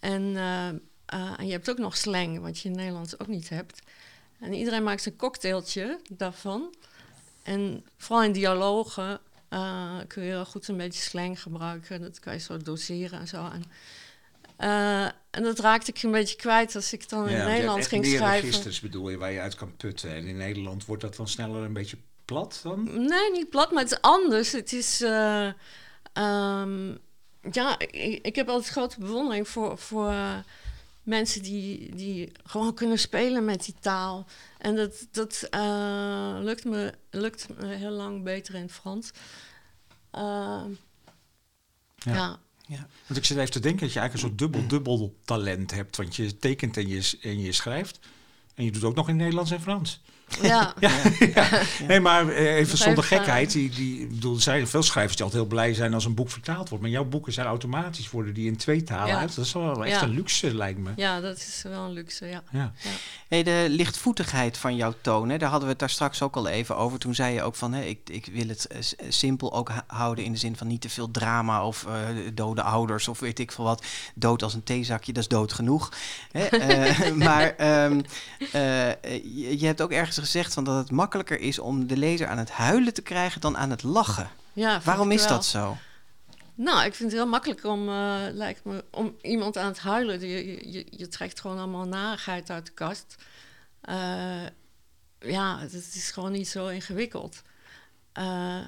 [0.00, 3.48] En, eh, eh, en je hebt ook nog slang, wat je in Nederlands ook niet
[3.48, 3.82] hebt.
[4.40, 6.74] En iedereen maakt een cocktailtje daarvan.
[7.42, 12.00] En vooral in dialogen eh, kun je heel goed een beetje slang gebruiken.
[12.00, 13.50] Dat kan je zo doseren en zo.
[13.50, 13.64] En,
[15.30, 18.16] en dat raakte ik een beetje kwijt als ik dan in ja, echt ging meer
[18.16, 18.48] schrijven.
[18.48, 20.10] registers bedoel je, waar je uit kan putten.
[20.14, 23.06] En in Nederland wordt dat dan sneller een beetje plat dan?
[23.06, 24.52] Nee, niet plat, maar het is anders.
[24.52, 25.00] Het is.
[25.00, 25.48] eh,
[26.12, 26.94] ehm,
[27.50, 30.38] ja, ik, ik heb altijd grote bewondering voor, voor eh,
[31.02, 34.26] mensen die, die gewoon kunnen spelen met die taal.
[34.58, 39.10] En dat, dat eh, lukt, me, lukt me heel lang beter in het Frans.
[40.14, 40.62] Uh,
[41.96, 42.14] Ja.
[42.14, 42.38] ja.
[42.66, 42.86] Ja.
[43.06, 45.96] Want ik zit even te denken dat je eigenlijk een soort dubbel-dubbel talent hebt.
[45.96, 47.98] Want je tekent en je, en je schrijft.
[48.54, 50.00] En je doet ook nog in Nederlands en Frans.
[50.42, 50.90] Ja, Ja,
[51.34, 51.48] ja.
[51.88, 53.52] Nee, maar eh, even zonder gekheid.
[53.52, 56.14] Die, die, ik bedoel, er zijn veel schrijvers die altijd heel blij zijn als een
[56.14, 56.84] boek vertaald wordt.
[56.84, 59.18] Maar jouw boeken zijn automatisch, worden die in twee talen Ja.
[59.18, 59.34] uit.
[59.36, 60.06] Dat is wel echt Ja.
[60.06, 60.90] een luxe, lijkt me.
[60.96, 62.42] ja, dat is wel een luxe, ja.
[62.50, 62.72] Ja.
[63.28, 66.48] Hey, de lichtvoetigheid van jouw toon, hè, daar hadden we het daar straks ook al
[66.48, 66.98] even over.
[66.98, 70.24] Toen zei je ook van, hè, ik, ik wil het eh, s- simpel ook houden
[70.24, 71.92] in de zin van niet te veel drama of eh,
[72.34, 73.84] dode ouders of weet ik veel wat.
[74.14, 75.92] Dood als een theezakje, dat is dood genoeg.
[76.32, 76.44] Hè?
[76.44, 78.00] Eh, maar ehm,
[78.52, 78.88] eh,
[79.36, 82.38] je, je hebt ook ergens gezegd van dat het makkelijker is om de lezer aan
[82.38, 84.30] het huilen te krijgen dan aan het lachen.
[84.52, 85.28] ja Waarom is wel.
[85.28, 85.76] dat zo?
[86.54, 90.20] Nou, ik vind het heel makkelijk om, eh, lijkt me, om iemand aan het huilen.
[90.20, 93.16] Je, je, je, trekt gewoon allemaal narigheid uit de kast.
[93.80, 94.42] Eh,
[95.20, 97.42] ja, het is gewoon niet zo ingewikkeld.
[98.12, 98.60] Eh,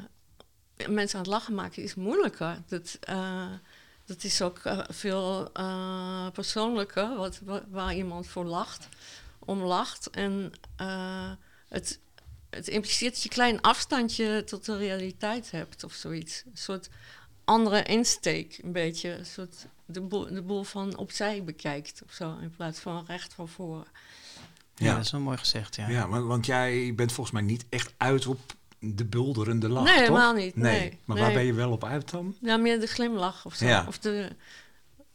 [0.88, 2.58] mensen aan het lachen maken is moeilijker.
[2.68, 2.98] Dat,
[4.06, 5.50] dat is ook veel
[6.32, 8.88] persoonlijker, wat, wa- waar iemand voor lacht,
[9.44, 10.11] om lacht.
[10.11, 11.30] En eh,
[11.68, 12.00] het,
[12.50, 16.42] het impliceert dat je een klein afstandje tot de realiteit hebt of zoiets.
[16.46, 16.88] Een soort
[17.44, 19.11] andere insteek, een beetje.
[19.18, 23.35] Een soort de boel, de boel van opzij bekijkt of zo, in plaats van recht
[23.35, 23.87] van voren.
[24.74, 24.94] Ja, Ja.
[24.94, 25.88] dat is wel mooi gezegd, ja.
[25.88, 28.40] Ja, want, want jij bent volgens mij niet echt uit op
[28.78, 30.02] de bulderende lach, Nee, toch?
[30.02, 31.24] helemaal niet, nee, Maar nee.
[31.24, 32.37] waar ben je wel op uit dan?
[32.40, 33.66] Ja, meer de glimlach of zo.
[33.66, 33.85] Ja.
[33.88, 34.30] Of de,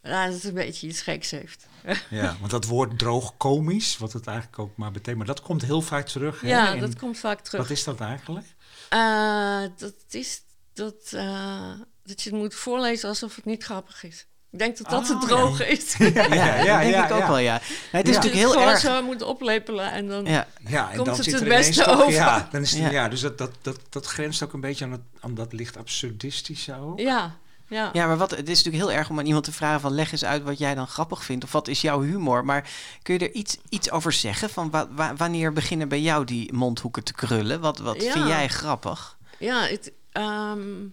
[0.02, 1.66] ja, dat het een beetje iets geks heeft.
[2.10, 5.62] Ja, want dat woord droog komisch, wat het eigenlijk ook maar betekent, maar dat komt
[5.62, 6.40] heel vaak terug.
[6.40, 6.48] Hè?
[6.48, 7.60] Ja, En dat komt vaak terug.
[7.60, 8.46] Wat is dat eigenlijk?
[8.88, 11.70] Eh, dat is dat, eh,
[12.04, 14.26] dat je het moet voorlezen alsof het niet grappig is.
[14.50, 15.96] Ik denk dat dat Ah, het droge is.
[15.98, 17.28] Ja, ja, dat denk ja, ik ook ja.
[17.28, 17.60] wel, ja.
[17.92, 18.20] Nee, het is Ja.
[18.22, 18.80] Natuurlijk heel het gewoon erg...
[18.80, 20.24] zo moet oplepelen en dan...
[20.24, 22.12] Ja, Ja, en Komt dan het zit het beste toch, over?
[22.12, 22.90] Ja, dan is het, Ja.
[22.90, 23.08] ja.
[23.08, 26.80] dus dat, dat, dat, dat grenst ook een beetje aan, het, aan dat licht absurdistische
[26.80, 26.98] ook.
[27.00, 27.38] ja,
[27.70, 27.90] ja.
[27.92, 30.12] Ja, maar wat, het is natuurlijk heel erg om aan iemand te vragen van leg
[30.12, 32.44] eens uit wat jij dan grappig vindt of wat is jouw humor.
[32.44, 32.70] Maar
[33.02, 36.52] kun je er iets, iets over zeggen van wa- wa- wanneer beginnen bij jou die
[36.52, 37.60] mondhoeken te krullen?
[37.60, 38.12] Wat, wat Ja.
[38.12, 39.18] vind jij grappig?
[39.38, 40.84] Ja, het, ehm,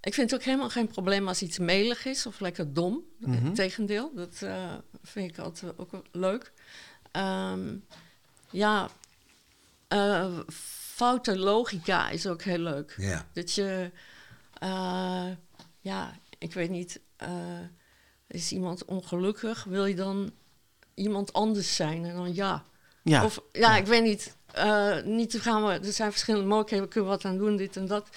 [0.00, 3.00] ik vind het ook helemaal geen probleem als iets melig is of lekker dom.
[3.18, 3.46] Mhm.
[3.46, 6.52] Integendeel, dat eh, vind ik altijd ook leuk.
[7.12, 7.74] Ehm,
[8.50, 8.88] ja,
[9.88, 10.38] eh,
[10.94, 13.22] foute logica is ook heel leuk.
[13.32, 13.90] Dat je,
[14.58, 15.26] eh,
[15.84, 17.28] ja, ik weet niet, eh,
[18.28, 19.64] is iemand ongelukkig?
[19.64, 20.32] Wil je dan
[20.94, 22.04] iemand anders zijn?
[22.04, 22.64] En dan ja.
[23.02, 24.36] Ja, Of ja, ik weet niet.
[24.52, 25.72] eh, niet te gaan we.
[25.72, 26.84] Er zijn verschillende mogelijkheden.
[26.84, 28.08] We kunnen wat aan doen, dit en dat.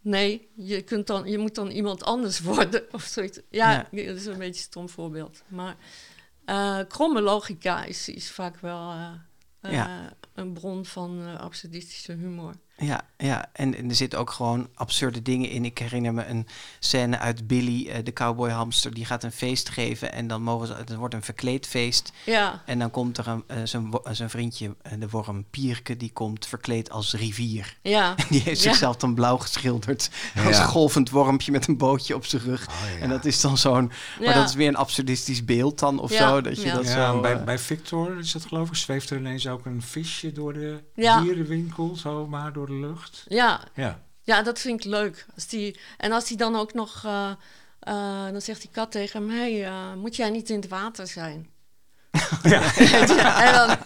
[0.00, 3.40] Nee, je, kunt dan, je moet dan iemand anders worden of zoiets.
[3.50, 5.42] Ja, dat is een beetje een stom voorbeeld.
[5.48, 5.76] Maar
[6.44, 8.92] eh, kromme logica is, is vaak wel
[9.60, 10.12] Ja.
[10.38, 12.54] Een bron van eh, absurdistische humor.
[12.76, 13.46] ja, ja.
[13.52, 15.64] En, en er zitten ook gewoon absurde dingen in.
[15.64, 16.46] Ik herinner me een
[16.78, 18.94] scène uit Billy, eh, de cowboyhamster.
[18.94, 22.12] Die gaat een feest geven en dan mogen ze, het wordt een verkleedfeest.
[22.26, 23.56] Ja, En dan komt er een, eh,
[24.12, 27.76] zijn, vriendje, de worm Pierke, die komt verkleed als rivier.
[27.82, 28.14] ja.
[28.30, 28.70] Die heeft Ja.
[28.70, 30.10] zichzelf dan blauw geschilderd.
[30.46, 30.64] Als Ja.
[30.64, 32.66] golvend wormpje met een bootje op zijn rug.
[32.68, 32.98] Oh, ja.
[33.02, 33.86] En dat is dan zo'n...
[34.18, 34.34] Maar Ja.
[34.34, 36.40] dat is weer een absurdistisch beeld dan of Ja, zo.
[36.40, 36.74] Dat je ja.
[36.74, 37.20] dat Ja, zo...
[37.20, 40.84] bij, bij Victor is dat geloof ik, zweeft er ineens ook een visje door de
[40.94, 41.20] Ja.
[41.20, 43.24] dierenwinkel, zomaar door de lucht.
[43.28, 44.06] ja, Ja.
[44.22, 45.26] Ja, dat vind ik leuk.
[45.34, 47.02] Als die, en als hij dan ook nog...
[47.04, 47.30] eh,
[47.80, 49.30] eh, dan zegt die kat tegen hem...
[49.38, 51.48] Hey, eh, moet jij niet in het water zijn?
[52.42, 53.76] en, dan,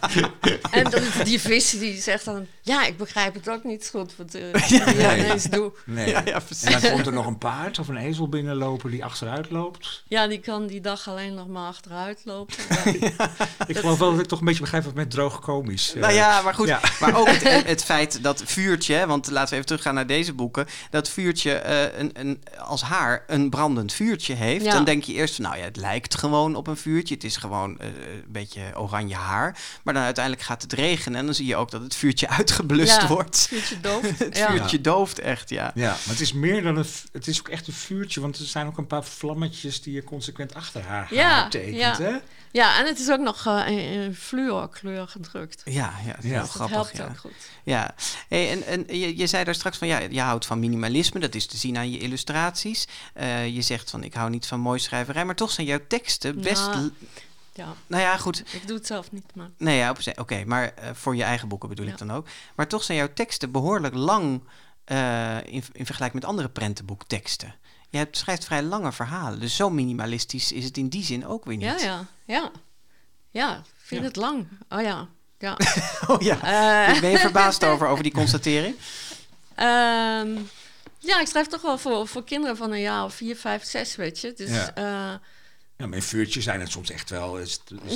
[0.70, 2.46] en dan die vis die zegt dan...
[2.62, 5.18] Ja, ik begrijp het ook niet goed wat uh, ja, nee.
[5.18, 5.72] ineens doe.
[5.86, 6.08] Nee.
[6.08, 6.62] Ja, ja, precies.
[6.64, 10.02] En dan komt er nog een paard of een ezel binnenlopen die achteruit loopt.
[10.08, 12.54] Ja, die kan die dag alleen nog maar achteruit lopen.
[13.00, 13.30] Ja.
[13.66, 15.94] Ik geloof wel dat ik toch een beetje begrijp wat met droog komisch.
[15.94, 16.68] eh, Nou ja, maar goed.
[16.68, 16.80] ja.
[17.00, 20.66] Maar ook het, het feit dat vuurtje, want laten we even teruggaan naar deze boeken.
[20.90, 24.64] Dat vuurtje eh, een, een, als haar een brandend vuurtje heeft.
[24.64, 24.72] Ja.
[24.72, 27.14] Dan denk je eerst van, nou ja, het lijkt gewoon op een vuurtje.
[27.14, 27.88] Het is gewoon eh,
[28.28, 29.58] beetje oranje haar.
[29.82, 33.00] Maar dan uiteindelijk gaat het regenen en dan zie je ook dat het vuurtje uitgeblust
[33.00, 33.36] Ja, wordt.
[33.36, 34.02] Het vuurtje doof.
[34.18, 34.50] Het ja.
[34.50, 35.70] vuurtje dooft echt, ja.
[35.74, 36.86] Ja, maar het is meer dan een...
[37.12, 40.04] Het is ook echt een vuurtje, want er zijn ook een paar vlammetjes die je
[40.04, 41.96] consequent achter haar Ja, tekent, ja.
[41.98, 42.16] hè?
[42.50, 45.62] ja, en het is ook nog eh, in, in fluorkleur gedrukt.
[45.64, 46.30] Ja, ja, dat is Ja.
[46.30, 46.76] heel Dat grappig.
[46.76, 47.04] helpt Ja.
[47.04, 47.32] ook goed.
[47.64, 47.94] Ja,
[48.28, 51.34] hey, en, en je, je zei daar straks van ja, je houdt van minimalisme, dat
[51.34, 52.86] is te zien aan je illustraties.
[53.14, 56.40] Eh, je zegt van ik hou niet van mooi schrijverij, maar toch zijn jouw teksten
[56.40, 56.66] best.
[56.66, 56.88] Ja.
[57.54, 58.42] Ja, Nou ja, goed.
[58.54, 59.48] ik doe het zelf niet, maar...
[59.58, 61.92] Nee, ja, op zich- oké, maar eh, voor je eigen boeken bedoel Ja.
[61.92, 62.26] ik dan ook.
[62.56, 64.42] Maar toch zijn jouw teksten behoorlijk lang
[64.84, 67.54] eh, in, in vergelijking met andere prentenboekteksten.
[67.90, 71.44] Je hebt, schrijft vrij lange verhalen, dus zo minimalistisch is het in die zin ook
[71.44, 71.80] weer niet.
[71.80, 72.50] Ja, ja, ja.
[73.30, 74.06] Ja, ik vind Ja.
[74.06, 74.46] het lang.
[74.68, 75.56] Oh ja, ja.
[76.08, 76.34] Oh ja,
[76.92, 78.74] Eh, ben je verbaasd over, over die constatering?
[79.54, 80.38] Ehm,
[80.98, 83.96] ja, ik schrijf toch wel voor, voor kinderen van een jaar of vier, vijf, zes,
[83.96, 84.32] weet je.
[84.36, 85.20] Dus Ja.
[85.82, 87.38] Ja, maar in vuurtjes zijn het soms echt wel...
[87.38, 87.90] Is, het- is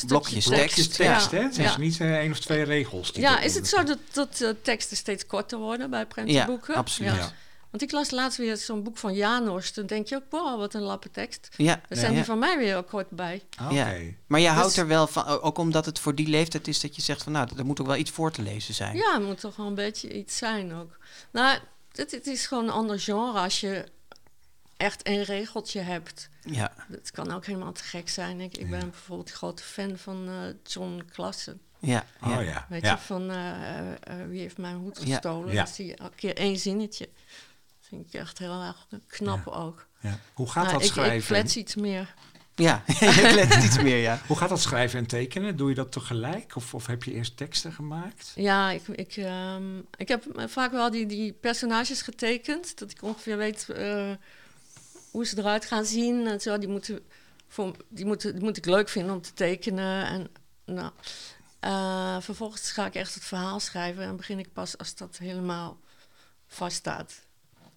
[0.00, 0.76] het blokjes tekst.
[0.96, 1.36] tekst, Ja.
[1.38, 1.42] hè?
[1.42, 1.78] Het zijn Ja.
[1.78, 3.12] niet eh, één of twee regels.
[3.12, 6.74] die Ja, is het zo dat, dat eh, teksten steeds korter worden bij Ja, prentenboeken?
[6.74, 7.14] absoluut.
[7.14, 7.32] Ja.
[7.70, 9.72] Want ik las laatst weer zo'n boek van Janos.
[9.72, 11.48] Dan denk je ook, wow, wat een lappe tekst.
[11.56, 12.16] Ja, Daar zijn ja.
[12.16, 13.42] die van mij weer ook kort bij.
[13.58, 13.74] Ah, Oké.
[13.74, 13.92] Ja.
[14.26, 16.96] Maar je houdt Dus- er wel van, ook omdat het voor die leeftijd is dat
[16.96, 18.96] je zegt van nou, er moet ook wel iets voor te lezen zijn.
[18.96, 20.98] Ja, het moet toch wel een beetje iets zijn ook.
[21.32, 21.58] Nou,
[21.92, 23.84] het, het is gewoon een ander genre als je
[24.82, 26.28] echt een regeltje hebt.
[26.44, 26.72] Ja.
[26.90, 28.40] Het kan ook helemaal te gek zijn.
[28.40, 30.34] Ik, ik ben bijvoorbeeld een grote fan van eh,
[30.72, 31.60] John Klassen.
[31.78, 32.40] Ja, Oh ja.
[32.40, 32.66] ja.
[32.68, 32.92] Weet ja.
[32.92, 33.96] je, van eh, eh,
[34.28, 35.12] wie heeft mijn hoed Ja.
[35.14, 35.52] gestolen?
[35.52, 35.64] Ja.
[35.64, 37.04] Dat zie je elke keer één zinnetje.
[37.06, 39.86] Dat vind ik echt heel erg knap ook.
[40.00, 40.18] Ja.
[40.32, 41.22] Hoe gaat Nou, dat ik, ik schrijven?
[41.22, 42.14] flets iets meer.
[42.54, 44.20] Ja, je let iets meer, ja.
[44.26, 45.56] Hoe gaat dat schrijven en tekenen?
[45.56, 46.56] Doe je dat tegelijk?
[46.56, 48.32] Of, of heb je eerst teksten gemaakt?
[48.34, 52.78] Ja, ik, ik, ehm, ik heb vaak wel die, die personages getekend.
[52.78, 53.66] Dat ik ongeveer weet
[55.12, 56.26] hoe ze eruit gaan zien.
[56.26, 56.58] En zo.
[56.58, 57.00] Die, moeten,
[57.48, 60.06] voor, die, moeten, die moet ik leuk vinden om te tekenen.
[60.06, 60.28] En,
[60.64, 60.90] nou,
[61.60, 64.02] eh, vervolgens ga ik echt het verhaal schrijven.
[64.04, 65.78] En begin ik pas als dat helemaal
[66.46, 67.12] vaststaat.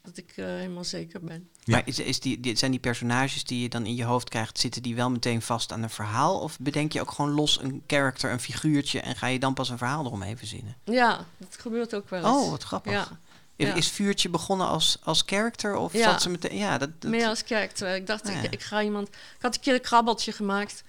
[0.01, 1.49] Dat ik eh, helemaal zeker ben.
[1.63, 1.73] Ja.
[1.75, 4.59] Maar is, is die, die- zijn die personages die je dan in je hoofd krijgt,
[4.59, 6.39] zitten die wel meteen vast aan een verhaal?
[6.39, 9.69] Of bedenk je ook gewoon los een character, een figuurtje en ga je dan pas
[9.69, 10.75] een verhaal eromheen verzinnen?
[10.83, 12.29] Ja, dat gebeurt ook wel eens.
[12.29, 12.91] Oh, wat grappig.
[12.91, 13.07] Ja,
[13.55, 13.73] Is- ja.
[13.73, 16.11] Is Vuurtje begonnen als, als character of Ja.
[16.11, 16.57] zat ze meteen...
[16.57, 17.95] Ja, dat, dat- meer als karakter.
[17.95, 18.41] Ik dacht, Ah, ja.
[18.41, 19.07] ik, ik ga iemand...
[19.07, 20.83] Ik had een keer een krabbeltje gemaakt.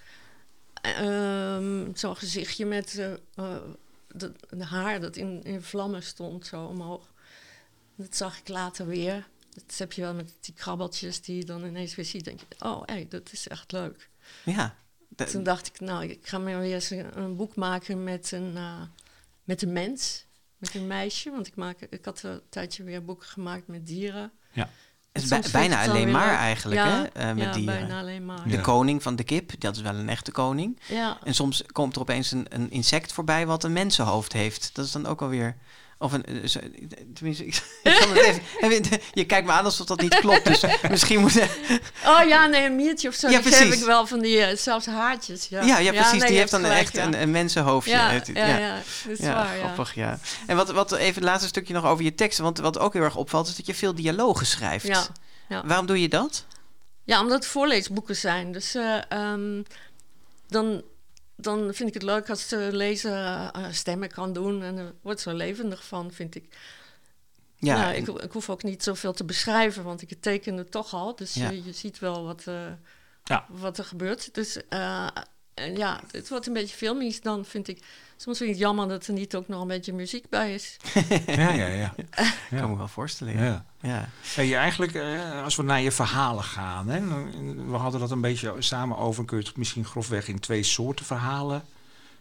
[0.81, 3.55] Ehm, Zo'n gezichtje met eh, eh,
[4.07, 7.05] de, de haar dat in, in vlammen stond, zo omhoog.
[7.95, 9.27] Dat zag ik later weer.
[9.53, 12.23] Dat heb je wel met die krabbeltjes die je dan ineens weer ziet.
[12.25, 14.09] denk je, oh, hey, dat is echt leuk.
[14.43, 14.75] ja.
[15.31, 18.51] Toen dacht ik, nou, ik ga maar weer eens een, een boek maken met een,
[18.57, 18.81] eh,
[19.43, 20.25] met een mens.
[20.57, 21.31] Met een meisje.
[21.31, 24.31] Want ik, maak, ik had een tijdje weer boeken gemaakt met dieren.
[24.51, 24.69] Ja.
[25.11, 26.37] het is bijna het alleen maar leuk.
[26.37, 27.03] eigenlijk, ja, hè?
[27.03, 27.79] eh, met ja, dieren.
[27.79, 28.43] bijna alleen maar.
[28.43, 28.61] De Ja.
[28.61, 30.79] koning van de kip, dat is wel een echte koning.
[30.87, 34.69] Ja, En soms komt er opeens een, een insect voorbij wat een mensenhoofd heeft.
[34.75, 35.57] Dat is dan ook alweer...
[35.99, 36.61] Of een, eh,
[37.13, 40.45] tenminste, ik, ik kan het even, je kijkt me aan alsof dat niet klopt.
[40.45, 41.41] Dus misschien moet...
[42.05, 43.29] Oh ja, nee, een miertje of zo.
[43.29, 43.79] Ja, precies.
[43.79, 45.47] ik wel van die, eh, zelfs haartjes.
[45.47, 46.19] Ja, Ja, ja, precies.
[46.19, 47.03] nee, die heeft dan gelijk, echt ja.
[47.03, 47.91] een, een mensenhoofdje.
[47.91, 48.75] Ja, ja, ja,
[49.07, 50.19] dat is waar, grappig, ja.
[50.47, 52.43] En wat, wat even het laatste stukje nog over je teksten.
[52.43, 54.87] Want wat ook heel erg opvalt, is dat je veel dialogen schrijft.
[54.87, 55.05] Ja,
[55.49, 55.63] ja.
[55.65, 56.45] Waarom doe je dat?
[57.03, 58.51] Ja, omdat het voorleesboeken zijn.
[58.51, 59.61] Dus eh, ehm,
[60.47, 60.83] dan,
[61.37, 64.63] dan vind ik het leuk als de lezer eh, stemmen kan doen.
[64.63, 66.57] En er wordt zo levendig van, vind ik.
[67.59, 70.93] Ja, nou, ik, ik hoef ook niet zoveel te beschrijven, want ik teken het toch
[70.93, 71.15] al.
[71.15, 71.49] Dus Ja.
[71.49, 72.71] je, je ziet wel wat, eh,
[73.23, 73.45] Ja.
[73.49, 74.33] wat er gebeurt.
[74.33, 75.07] Dus eh,
[75.57, 77.79] en ja, het wordt een beetje filmisch dan, vind ik.
[78.17, 80.77] Soms vind ik het jammer dat er niet ook nog een beetje muziek bij is.
[81.25, 81.93] Ja, ja, ja.
[82.51, 83.33] Ik kan me wel voorstellen.
[83.37, 83.43] Ja.
[83.43, 83.65] ja.
[83.81, 84.09] Ja.
[84.35, 88.21] Hey, eigenlijk, eh, als we naar je verhalen gaan, hè, dan- we hadden dat een
[88.21, 89.25] beetje samen over.
[89.25, 91.63] Kun je het misschien grofweg in twee soorten verhalen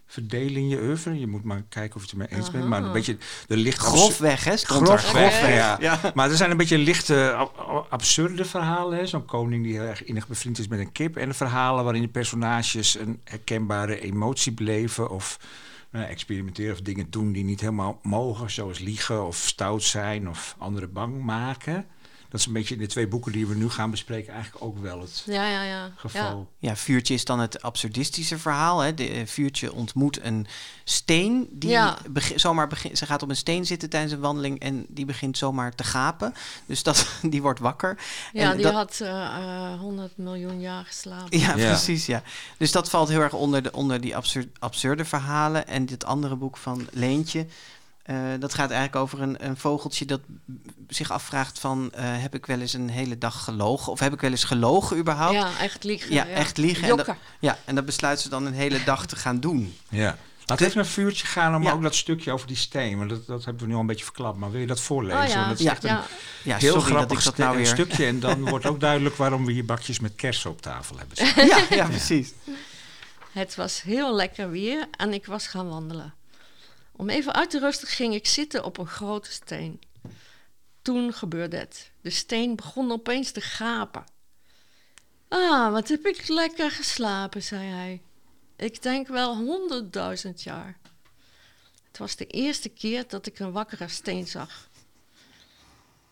[0.06, 1.18] verdelen in je oeuvre?
[1.18, 2.64] Je moet maar kijken of je het ermee eens bent.
[2.68, 3.16] Maar een beetje
[3.46, 4.56] de licht Grofweg, hè?
[4.56, 5.48] Grofweg.
[5.54, 5.76] Ja.
[5.80, 6.00] Ja.
[6.14, 8.98] Maar er zijn een beetje lichte, ab- ab- absurde verhalen.
[8.98, 9.06] hè.
[9.06, 11.16] Zo'n koning die heel erg innig bevriend is met een kip.
[11.16, 15.10] En de verhalen waarin de personages een herkenbare emotie beleven.
[15.10, 15.38] Of
[15.90, 18.50] nou, experimenteren of dingen doen die niet helemaal mogen.
[18.50, 21.86] Zoals liegen of stout zijn of anderen bang maken.
[22.28, 24.78] Dat is een beetje in de twee boeken die we nu gaan bespreken eigenlijk ook
[24.78, 25.90] wel het Ja, ja, ja.
[25.96, 26.48] geval.
[26.58, 28.80] Ja, Vuurtje is dan het absurdistische verhaal.
[28.80, 28.94] Hè.
[28.94, 30.46] De, eh, Vuurtje ontmoet een
[30.84, 31.48] steen.
[31.50, 31.98] Die Ja.
[32.34, 32.98] zomaar begint.
[32.98, 36.34] Ze gaat op een steen zitten tijdens een wandeling en die begint zomaar te gapen.
[36.66, 37.98] Dus dat, die wordt wakker.
[38.32, 41.38] Ja, En die dat- had eh, eh, 100 miljoen jaar geslapen.
[41.38, 41.66] Ja, Ja.
[41.68, 42.06] precies.
[42.06, 42.22] Ja.
[42.58, 45.66] Dus dat valt heel erg onder, de, onder die absur- absurde verhalen.
[45.66, 47.46] En dit andere boek van Leentje.
[48.06, 50.20] Eh, dat gaat eigenlijk over een, een vogeltje dat
[50.88, 51.92] zich afvraagt van...
[51.92, 53.92] eh, heb ik wel eens een hele dag gelogen?
[53.92, 55.34] Of heb ik wel eens gelogen überhaupt?
[55.34, 56.12] Ja, echt liegen.
[56.12, 56.88] Ja, echt liegen.
[56.88, 57.08] En dat,
[57.40, 59.76] ja, en dat besluit ze dan een hele dag te gaan doen.
[59.88, 60.16] Ja.
[60.48, 61.72] Laat even een vuurtje gaan om Ja.
[61.72, 62.98] ook dat stukje over die steen.
[62.98, 64.38] Want dat, dat hebben we nu al een beetje verklapt.
[64.38, 65.22] Maar wil je dat voorlezen?
[65.22, 65.70] Oh ja, dat is Ja.
[65.70, 66.04] echt een ja.
[66.42, 67.66] Ja, heel sorry grappig dat ik dat nou weer...
[67.66, 68.06] stukje.
[68.06, 71.16] En dan wordt ook duidelijk waarom we hier bakjes met kersen op tafel hebben.
[71.26, 71.46] staan.
[71.46, 72.32] Ja, ja, precies.
[73.32, 76.14] Het was heel lekker weer en ik was gaan wandelen.
[76.96, 79.80] Om even uit te rusten ging ik zitten op een grote steen.
[80.82, 81.90] Toen gebeurde het.
[82.00, 84.04] De steen begon opeens te gapen.
[85.28, 88.02] Ah, wat heb ik lekker geslapen, zei hij.
[88.56, 90.78] Ik denk wel honderdduizend jaar.
[91.86, 94.68] Het was de eerste keer dat ik een wakkere steen zag.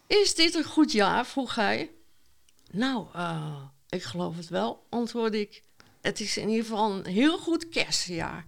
[0.07, 1.27] Is dit een goed jaar?
[1.27, 1.91] vroeg hij.
[2.71, 5.63] Nou, uh, ik geloof het wel, antwoordde ik.
[6.01, 8.45] Het is in ieder geval een heel goed kerstjaar.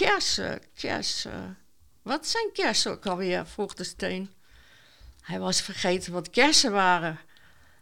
[0.00, 1.58] Kersen, kersen.
[2.02, 3.46] Wat zijn kersen ook alweer?
[3.46, 4.30] vroeg de steen.
[5.20, 7.18] Hij was vergeten wat kersen waren.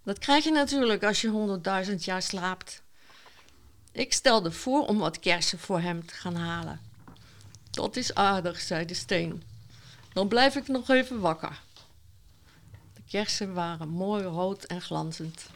[0.04, 2.82] Dat krijg je natuurlijk als je honderdduizend jaar slaapt.
[3.92, 6.80] Ik stelde voor om wat kersen voor hem te gaan halen.
[7.70, 9.42] Dat is aardig, zei de steen.
[10.12, 11.60] Dan blijf ik nog even wakker.
[12.94, 15.46] De kersen waren mooi rood en glanzend.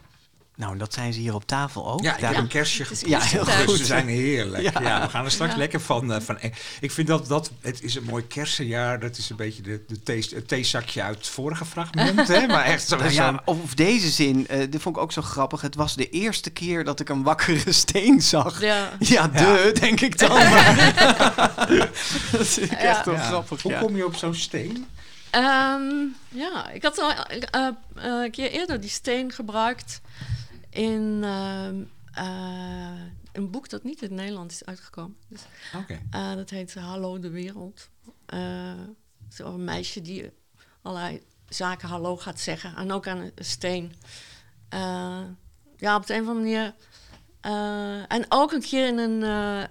[0.62, 2.02] Nou, dat zijn ze hier op tafel ook.
[2.02, 3.00] Ja, ik heb een kerstje is.
[3.00, 3.78] Ja, heel Dus goed.
[3.78, 4.62] Ze zijn heerlijk.
[4.62, 4.80] Ja.
[4.80, 5.00] Ja.
[5.02, 5.58] we gaan er straks Ja.
[5.58, 6.38] lekker van, eh, van.
[6.80, 9.00] Ik vind dat, dat het is een mooi kersenjaar.
[9.00, 12.28] Dat is een beetje de, de thee, het theezakje uit het vorige fragment.
[12.28, 12.46] hè?
[12.52, 12.96] Maar echt zo.
[12.96, 15.60] Nou zo'n- ja, of deze zin, eh dit vond ik ook zo grappig.
[15.60, 18.60] Het was de eerste keer dat ik een wakkere steen zag.
[18.60, 18.90] Ja.
[18.98, 20.28] Ja, de, denk ik dan.
[22.32, 23.20] Dat vind ik echt wel Ja.
[23.20, 23.62] grappig.
[23.62, 24.86] Hoe kom je op zo'n steen?
[25.30, 25.84] Ehm,
[26.28, 30.00] ja, ik had al eh, eh, een keer eerder die steen gebruikt
[30.72, 33.00] in ehm, eh,
[33.32, 35.16] een boek dat niet in het Nederland is uitgekomen.
[35.28, 35.40] Dus,
[35.76, 36.00] Oké.
[36.10, 37.88] eh, dat heet Hallo de Wereld.
[38.26, 38.72] Eh,
[39.36, 40.30] een meisje die
[40.82, 42.76] allerlei zaken hallo gaat zeggen.
[42.76, 43.92] En ook aan een steen.
[45.76, 46.74] Ja, op de een of andere manier.
[48.08, 49.22] en ook een keer in een,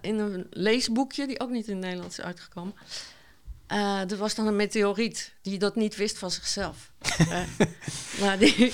[0.02, 2.74] in een leesboekje, die ook niet in het Nederlands is uitgekomen.
[3.68, 6.92] Er was dan een meteoriet die dat niet wist van zichzelf.
[8.22, 8.72] Maar die,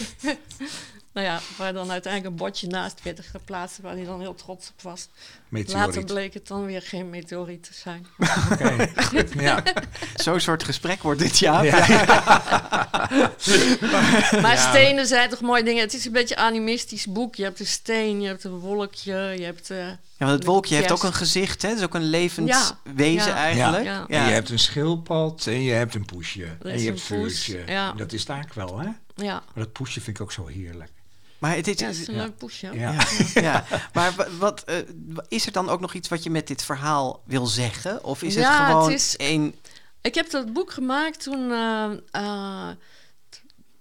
[1.17, 4.69] nou ja, waar dan uiteindelijk een bordje naast werd geplaatst, waar hij dan heel trots
[4.69, 5.07] op was.
[5.49, 8.05] Later bleek het dan weer geen meteoriet te zijn.
[8.51, 8.91] Oké.
[9.37, 9.63] Ja.
[10.15, 11.63] Zo'n soort gesprek wordt dit jaar.
[14.41, 15.81] Maar stenen zijn toch mooie dingen.
[15.81, 17.35] Het is een beetje een animistisch boek.
[17.35, 19.69] Je hebt een steen, je hebt een wolkje, je hebt...
[19.69, 21.67] eh, Ja, want het wolkje heeft ook een gezicht, hè?
[21.69, 22.77] Het is ook een levend Ja.
[22.95, 23.35] wezen Ja.
[23.35, 23.83] eigenlijk.
[23.83, 24.05] Ja.
[24.07, 26.43] En je hebt een schildpad en je hebt een poesje.
[26.45, 27.63] En je een hebt poes, vuurtje.
[27.65, 27.91] ja.
[27.91, 28.87] Dat is eigenlijk wel, hè?
[29.15, 30.91] ja, Maar dat poesje vind ik ook zo heerlijk.
[31.37, 32.21] Maar het is, ja, het is een Ja.
[32.23, 32.71] leuk poesje.
[32.73, 32.95] Ja.
[33.49, 34.75] ja, maar wa- wat, eh,
[35.27, 38.03] is er dan ook nog iets wat je met dit verhaal wil zeggen?
[38.03, 39.55] Of is het Ja, het gewoon is- een...
[40.01, 42.69] Ik heb dat boek gemaakt toen, eh, eh,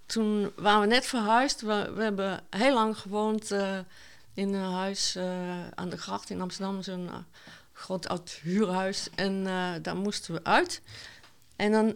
[0.07, 1.61] toen waren we net verhuisd.
[1.61, 3.51] We, we hebben heel lang gewoond
[4.35, 5.17] in een huis
[5.75, 6.83] aan de gracht in Amsterdam.
[6.83, 7.11] Zo'n
[7.73, 9.09] groot oud huurhuis.
[9.15, 9.45] En
[9.83, 10.81] daar moesten we uit.
[11.57, 11.95] En dan,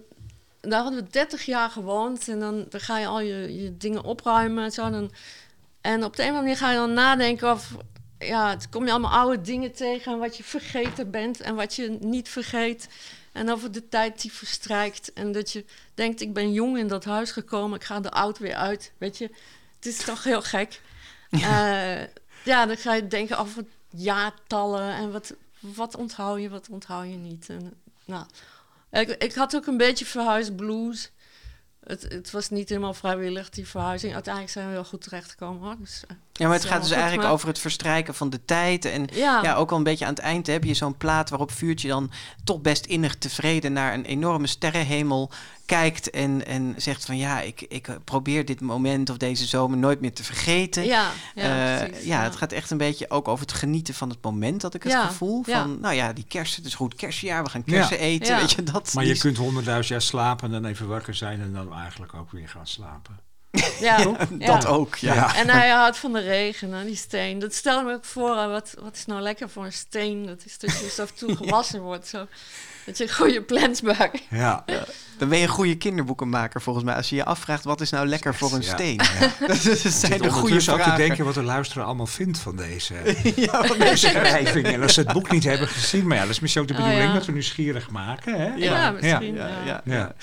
[0.61, 2.29] daar hadden we 30 jaar gewoond.
[2.29, 4.91] En dan, dan ga je al je, je dingen opruimen en zo.
[4.91, 5.11] Dan,
[5.81, 7.74] en op de een of andere manier ga je dan nadenken of...
[8.18, 11.74] Ja, het kom je allemaal oude dingen tegen en wat je vergeten bent en wat
[11.74, 12.89] je niet vergeet.
[13.33, 15.12] En over de tijd die verstrijkt.
[15.12, 15.64] En dat je
[15.95, 18.93] denkt, ik ben jong in dat huis gekomen, ik ga er oud weer uit.
[18.99, 19.31] Weet je,
[19.76, 20.81] het is toch heel gek.
[21.31, 22.09] Ja,
[22.45, 27.16] ja dan ga je denken over jaartallen en wat, wat onthoud je, wat onthoud je
[27.16, 27.49] niet.
[27.49, 27.74] En,
[28.05, 28.26] nou,
[28.91, 31.11] ik, ik had ook een beetje verhuisblues.
[31.91, 34.14] Het, het was niet helemaal vrijwillig, die verhuizing.
[34.14, 35.78] Uiteindelijk zijn we wel goed terechtgekomen.
[35.80, 38.84] Dus, eh, Ja, maar het gaat dus eigenlijk maar- over het verstrijken van de tijd.
[38.84, 41.53] En Ja, ja, ook al een beetje aan het eind heb je zo'n plaat waarop
[41.53, 42.11] Vuurtje dan
[42.45, 45.30] toch best innig tevreden naar een enorme sterrenhemel
[45.66, 46.11] kijkt.
[46.11, 50.12] En, en zegt van ja, ik, ik probeer dit moment of deze zomer nooit meer
[50.12, 50.84] te vergeten.
[50.84, 54.09] ja, ja, Eh, precies, ja, het gaat echt een beetje ook over het genieten van
[54.09, 55.61] het moment, dat ik het Ja, gevoel ja.
[55.61, 58.41] van, nou ja, die kerst, het is goed kerstjaar, we gaan kersen eten, Ja.
[58.41, 58.93] weet je, dat.
[58.95, 62.30] Maar je kunt honderdduizend jaar slapen en dan even wakker zijn en dan eigenlijk ook
[62.32, 63.18] weer gaan slapen.
[63.81, 63.97] Ja,
[64.31, 64.69] Dat ja.
[64.69, 65.35] ook, ja.
[65.37, 67.39] En hij houdt van de regen en die steen.
[67.39, 70.27] Dat stel me ook voor, wat, wat is nou lekker voor een steen?
[70.27, 72.09] Dat is dat je en toe gewassen wordt.
[72.09, 72.27] Zo.
[72.87, 74.23] Dat je een goede plans maakt.
[74.31, 74.65] Ja.
[75.19, 78.07] Dan ben je een goede kinderboekenmaker volgens mij, als je je afvraagt, wat is nou
[78.07, 78.73] lekker voor een Ja.
[78.75, 79.01] steen?
[79.21, 79.47] Ja.
[79.47, 79.57] dat
[79.93, 80.97] zijn de goede ook te vragen.
[80.97, 82.95] denken wat de luisteraar allemaal vindt van deze
[83.37, 84.67] ja, wat beschrijving.
[84.67, 86.75] En als ze het boek niet hebben gezien, maar ja, dat is misschien ook de
[86.75, 87.15] Oh, bedoeling ja.
[87.17, 88.41] dat we nieuwsgierig maken.
[88.41, 88.55] Hè?
[88.57, 89.35] Ja, misschien.
[89.35, 90.15] ja, ja.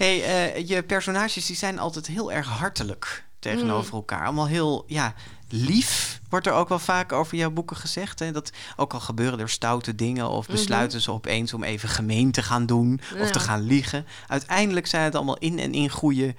[0.00, 4.24] Hey, eh, je personages die zijn altijd heel erg hartelijk tegenover elkaar.
[4.24, 5.14] Allemaal heel ja,
[5.48, 8.18] lief, wordt er ook wel vaak over jouw boeken gezegd.
[8.18, 8.32] Hè?
[8.32, 12.42] Dat ook al gebeuren er stoute dingen of besluiten ze opeens om even gemeen te
[12.42, 14.06] gaan doen of te gaan liegen.
[14.26, 16.34] Uiteindelijk zijn het allemaal in en in goede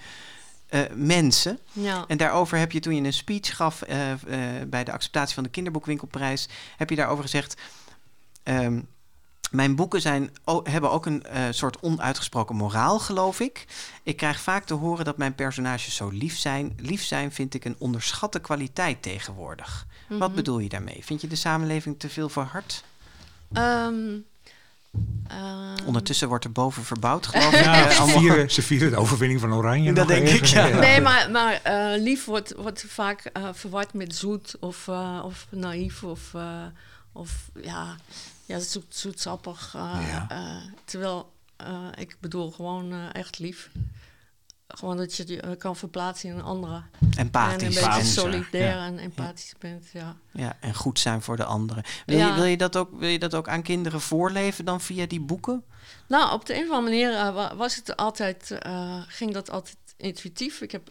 [0.68, 1.60] eh, mensen.
[1.72, 2.06] Ja.
[2.08, 3.98] En daarover heb je toen je een speech gaf eh,
[4.68, 7.62] bij de acceptatie van de kinderboekwinkelprijs, heb je daarover gezegd.
[8.44, 8.80] ehm,
[9.52, 13.66] mijn boeken zijn, o- hebben ook een eh, soort onuitgesproken moraal, geloof ik.
[14.04, 16.74] Ik krijg vaak te horen dat mijn personages zo lief zijn.
[16.78, 19.86] Lief zijn vind ik een onderschatte kwaliteit tegenwoordig.
[20.08, 20.36] Wat Mhm.
[20.36, 21.00] bedoel je daarmee?
[21.04, 22.84] Vind je de samenleving te veel verhard?
[23.54, 23.96] Ehm,
[25.28, 27.64] ehm, Ondertussen wordt er boven verbouwd, geloof ik.
[27.64, 29.94] Ja, Eh, ze, allemaal- vieren, ze vieren de overwinning van Oranje.
[29.94, 30.40] Dat nog denk even.
[30.40, 30.68] ik, ja.
[30.80, 34.88] Nee, maar, maar eh, lief wordt, wordt vaak eh, verward met zoet of,
[35.24, 36.64] of naïef of, eh,
[37.12, 37.32] of
[37.62, 37.96] ja,
[38.52, 39.74] ja zoet, zoetsappig.
[39.76, 40.26] eh, Ja.
[40.30, 43.70] eh, terwijl eh, ik bedoel gewoon echt lief.
[44.68, 46.74] gewoon dat je je kan verplaatsen in een andere.
[46.76, 48.22] En een beetje Empathisch, ja.
[48.22, 48.86] solidair Ja.
[48.86, 50.16] en empathisch bent, ja.
[50.32, 51.84] Ja, en goed zijn voor de anderen.
[52.06, 52.36] Wil, je, Ja.
[52.36, 55.64] wil, je dat ook, wil je dat ook aan kinderen voorleven dan via die boeken?
[56.08, 58.58] Nou, op de een of andere manier wa- was het altijd,
[59.08, 60.62] ging dat altijd intuïtief.
[60.62, 60.90] Ik heb,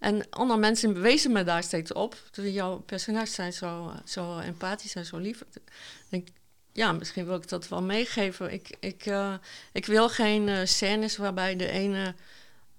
[0.00, 2.16] en andere mensen bewezen me daar steeds op.
[2.30, 5.40] Dus jouw personages zijn zo, zo empathisch en zo lief.
[5.40, 5.62] Ik
[6.08, 6.28] denk,
[6.76, 8.52] ja, misschien wil ik dat wel meegeven.
[8.52, 9.34] Ik, ik, eh,
[9.72, 12.14] ik wil geen eh, scènes waarbij de ene,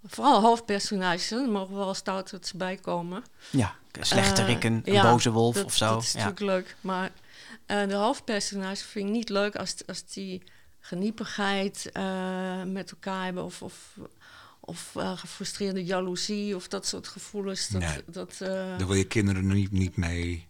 [0.06, 3.24] vooral hoofdpersonages, er mogen wel stouterts bij komen.
[3.50, 5.90] Ja, slechterik, een, Eh, een ja, boze wolf dat, of zo.
[5.94, 6.18] Dat is ja.
[6.18, 6.76] natuurlijk leuk.
[6.82, 7.12] Maar
[7.66, 10.44] eh, de hoofdpersonages vind ik niet leuk als, als die
[10.80, 13.44] geniepigheid eh, met elkaar hebben.
[13.44, 13.98] Of, of,
[14.60, 17.68] of eh, gefrustreerde jaloezie of dat soort gevoelens.
[17.68, 18.04] Dat, Nee.
[18.06, 20.47] dat, eh, Daar wil je kinderen niet, niet mee.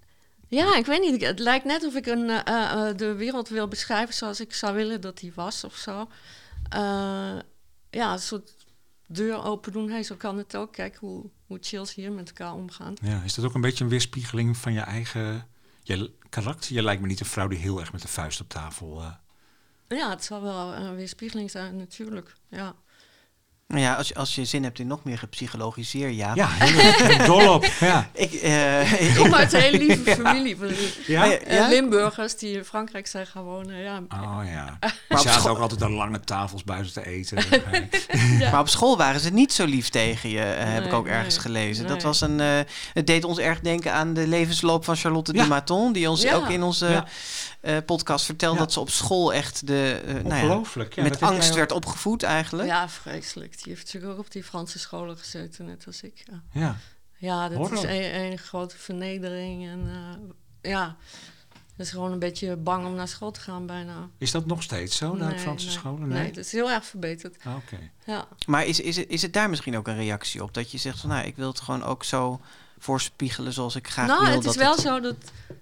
[0.47, 1.21] Ja, ik weet niet.
[1.21, 4.75] Het lijkt net of ik een, eh, eh, de wereld wil beschrijven zoals ik zou
[4.75, 6.07] willen dat die was of zo.
[6.69, 7.37] Eh,
[7.89, 8.55] ja, een soort
[9.07, 9.89] deur open doen.
[9.89, 10.73] Hey, zo kan het ook.
[10.73, 12.93] Kijk hoe, hoe chill ze hier met elkaar omgaan.
[13.01, 15.47] Ja, is dat ook een beetje een weerspiegeling van je eigen
[15.83, 16.73] je karakter?
[16.73, 19.03] Je lijkt me niet een vrouw die heel erg met de vuist op tafel...
[19.87, 22.33] Ja, het zal wel een weerspiegeling zijn, natuurlijk.
[22.49, 22.75] Ja.
[23.68, 26.32] Nou ja, als je, als je zin hebt in nog meer gepsychologiseerd, ja.
[26.36, 26.49] Ja,
[27.26, 27.65] dol op.
[27.80, 28.09] Ja.
[28.13, 30.57] Ik, eh, Ik kom uit een hele lieve familie.
[31.07, 31.32] Ja?
[31.32, 31.68] eh, Ja?
[31.68, 33.78] Limburgers die in Frankrijk zijn gaan wonen.
[33.78, 34.01] Ja.
[34.13, 34.78] Oh ja.
[35.09, 37.38] Maar school- zaten ook altijd aan lange tafels buiten te eten.
[38.39, 38.51] Ja.
[38.51, 41.34] Maar op school waren ze niet zo lief tegen je, eh, heb ik ook ergens
[41.36, 41.88] nee, gelezen.
[41.88, 42.47] Dat was een, eh,
[42.93, 45.41] het deed ons erg denken aan de levensloop van Charlotte Ja.
[45.43, 46.34] de Maton, die ons Ja.
[46.36, 47.03] ook in onze
[47.68, 48.63] Eh, podcast vertelde Ja.
[48.63, 50.65] dat ze op school echt de, eh, nou
[50.95, 52.68] ja, met angst werd opgevoed eigenlijk.
[52.70, 53.63] ja, vreselijk.
[53.63, 56.24] Die heeft natuurlijk ook op die Franse scholen gezeten, net als ik.
[56.32, 56.43] Ja.
[56.51, 56.76] Ja.
[57.18, 57.78] ja dat Horror.
[57.78, 59.68] is een, een grote vernedering.
[59.68, 59.88] En
[60.61, 60.95] eh, ja,
[61.76, 64.09] dat is gewoon een beetje bang om naar school te gaan bijna.
[64.18, 65.76] Is dat nog steeds zo, naar Nee, Franse nee.
[65.76, 66.07] scholen?
[66.07, 66.32] Nee, Nee.
[66.32, 67.38] dat is heel erg verbeterd.
[67.43, 67.78] Ah, Oké.
[68.05, 68.28] Ja.
[68.45, 70.53] Maar is, is, het, is het daar misschien ook een reactie op?
[70.53, 72.41] Dat je zegt van nou, ik wil het gewoon ook zo
[72.80, 75.15] voorspiegelen zoals ik graag nou, wil het is dat wel zo dat,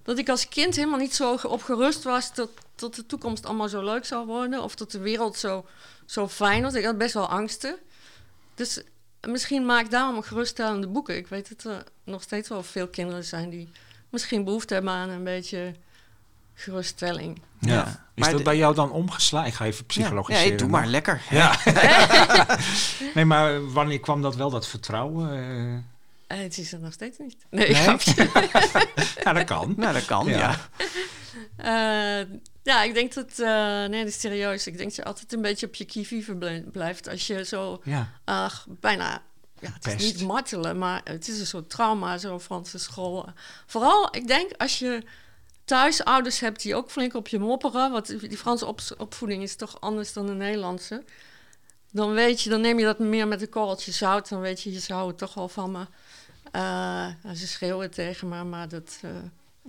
[0.04, 3.46] dat ik als kind helemaal niet zo ge- op gerust was dat, dat de toekomst
[3.46, 4.64] allemaal zo leuk zou worden.
[4.64, 5.66] Of dat de wereld zo,
[6.06, 6.74] zo fijn was.
[6.74, 7.76] Ik had best wel angsten.
[8.56, 8.82] Dus
[9.28, 11.18] misschien maak ik daarom geruststellende boeken.
[11.18, 13.70] Ik weet dat er nog steeds wel veel kinderen zijn die
[14.10, 15.74] misschien behoefte hebben aan een beetje
[16.54, 17.42] geruststelling.
[17.60, 17.74] Ja.
[17.74, 17.88] Ja.
[17.88, 19.48] Is Maar dat de- bij jou dan omgeslagen?
[19.48, 20.52] Ik ga even Ja, psychologiseren.
[20.52, 21.22] ja, doe maar lekker.
[21.30, 21.56] Ja.
[23.16, 25.94] nee, maar wanneer kwam dat wel, dat vertrouwen?
[26.28, 26.38] Eh?
[26.38, 27.36] Het is er nog steeds niet.
[27.50, 27.76] Nee, Nee?
[29.24, 29.74] ja, dat kan.
[29.78, 30.38] Nou, dat kan, Ja.
[30.38, 30.58] ja.
[31.58, 32.28] Eh,
[32.64, 33.40] ja, ik denk dat...
[33.40, 33.48] eh,
[33.86, 34.68] nee, dat is serieus.
[34.68, 37.10] Ik denk dat je altijd een beetje op je kievive blij- blijft.
[37.10, 38.10] Als je zo Ja.
[38.24, 39.22] ach, bijna...
[39.60, 39.96] Ja, het Pest.
[39.96, 43.30] is niet martelen, maar het is een soort trauma, zo'n Franse school.
[43.66, 45.04] Vooral, ik denk, als je
[45.66, 47.92] thuis ouders hebt die ook flink op je mopperen...
[47.92, 51.04] want die Franse op- opvoeding is toch anders dan de Nederlandse...
[51.92, 54.30] dan weet je, dan neem je dat meer met een korreltje zout...
[54.30, 55.86] dan weet je, je zou het toch wel van me...
[56.52, 58.98] Eh, ze schreeuwen tegen me, maar dat...
[59.02, 59.10] eh,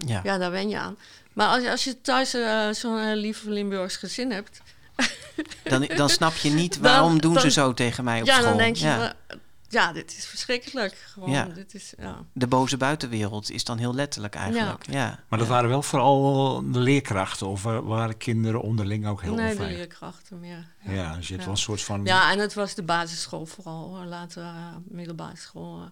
[0.08, 0.20] ja.
[0.24, 0.96] ja, daar wen je aan.
[1.32, 4.60] Maar als, je- als je thuis eh, zo'n lief Limburgs gezin hebt...
[5.62, 8.48] Dan, dan snap je niet Dan- waarom doen ze zo tegen mij op ja, school.
[8.48, 8.84] dan denk je...
[8.86, 9.12] ja.
[9.68, 10.94] ja, dit is verschrikkelijk.
[11.12, 11.44] Gewoon, Ja.
[11.44, 11.92] dit is...
[11.98, 12.24] Ja.
[12.32, 14.86] De boze buitenwereld is dan heel letterlijk eigenlijk.
[14.90, 15.18] Ja.
[15.28, 15.54] Maar dat Ja.
[15.54, 19.76] waren wel vooral de leerkrachten of wa- waren kinderen onderling ook heel nee, de onveilig?
[19.76, 20.66] leerkrachten meer.
[20.80, 21.38] Ja, dus je hebt Ja.
[21.38, 22.04] wel een soort van...
[22.04, 24.04] Ja, en het was de basisschool vooral.
[24.04, 24.50] Later uh,
[24.88, 25.88] middelbare school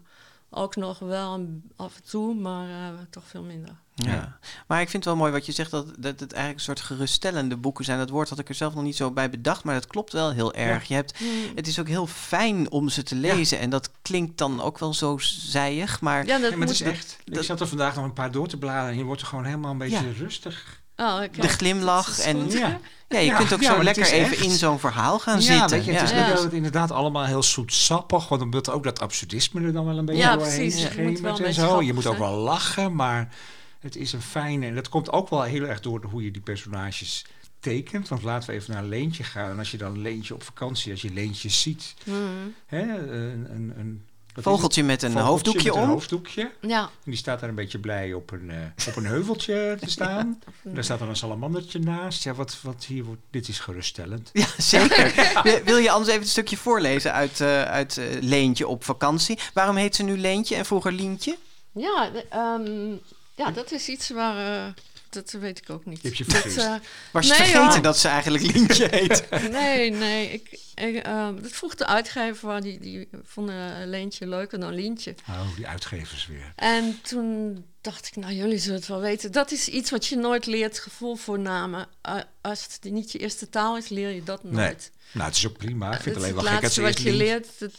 [0.54, 1.46] ook nog wel
[1.76, 3.74] af en toe, maar eh, toch veel minder.
[3.94, 4.38] Ja.
[4.66, 6.80] maar ik vind het wel mooi wat je zegt, dat, dat het eigenlijk een soort
[6.80, 7.98] geruststellende boeken zijn.
[7.98, 10.32] Dat woord had ik er zelf nog niet zo bij bedacht, maar dat klopt wel
[10.32, 10.84] heel erg.
[10.84, 11.18] Je hebt,
[11.54, 14.94] het is ook heel fijn om ze te lezen en dat klinkt dan ook wel
[14.94, 16.70] zo zijig, maar Ja, dat Ja, maar het moet...
[16.70, 17.18] is echt...
[17.24, 19.44] Ik zat er vandaag nog een paar door te bladeren en je wordt er gewoon
[19.44, 20.82] helemaal een beetje rustig.
[20.96, 22.50] Oh, de glimlach en.
[22.50, 22.78] Ja.
[23.08, 25.40] ja, je Ja, kunt ook ja, zo lekker even echt- in zo'n verhaal gaan ja,
[25.42, 25.68] zitten.
[25.70, 26.16] weet je, het is Ja.
[26.16, 26.34] niet Ja.
[26.34, 30.04] dat het inderdaad allemaal heel zoetsappig, want omdat ook dat absurdisme er dan wel een
[30.04, 30.82] beetje Ja, doorheen precies.
[30.82, 31.82] Het moet wel schemert een en zo.
[31.82, 33.34] Je moet ook wel lachen, maar
[33.80, 34.66] het is een fijne...
[34.66, 37.24] En dat komt ook wel heel erg door hoe je die personages
[37.60, 38.08] tekent.
[38.08, 39.50] Want laten we even naar Leentje gaan.
[39.50, 41.94] En als je dan Leentje op vakantie, als je Leentje ziet...
[42.04, 42.18] Mhm.
[42.66, 44.04] Hè, een, een, een,
[44.42, 45.10] Vogeltje met een?
[45.10, 45.88] Vogeltje hoofddoekje met een om.
[45.88, 46.50] hoofddoekje.
[46.60, 49.90] Ja, En die staat daar een beetje blij op een, eh, op een heuveltje te
[49.90, 50.42] staan.
[50.62, 52.22] Daar staat dan een salamandertje naast.
[52.24, 54.30] Ja, wat, wat hier wordt, dit is geruststellend.
[54.32, 55.32] Ja, zeker.
[55.64, 59.38] Wil- je anders even een stukje voorlezen uit, eh, uit eh, Leentje op vakantie?
[59.54, 61.36] Waarom heet ze nu Leentje en vroeger Lientje?
[61.72, 62.92] ja, ehm,
[63.34, 64.74] ja dat is iets waar...
[65.14, 65.98] dat weet ik ook niet.
[66.02, 66.56] Je hebt je Dat, vergist.
[66.56, 66.74] eh,
[67.12, 69.24] Was je Nee, vergeten dat ze eigenlijk Lientje heet?
[69.50, 70.30] Nee, nee.
[70.32, 75.14] Ik, ik, ehm, dat vroeg de uitgever, die, die vonden Leentje leuker dan Lientje.
[75.28, 76.52] Oh, die uitgevers weer.
[76.56, 79.32] En toen dacht ik, nou, jullie zullen het wel weten.
[79.32, 81.86] Dat is iets wat je nooit leert, gevoel voor namen.
[82.02, 84.90] Eh, als het niet je eerste taal is, leer je dat nooit.
[85.12, 85.86] Nou, het is ook prima.
[85.94, 87.46] Ik vind het alleen het wel gek dat laatste ze wat je leert.
[87.58, 87.72] Dat,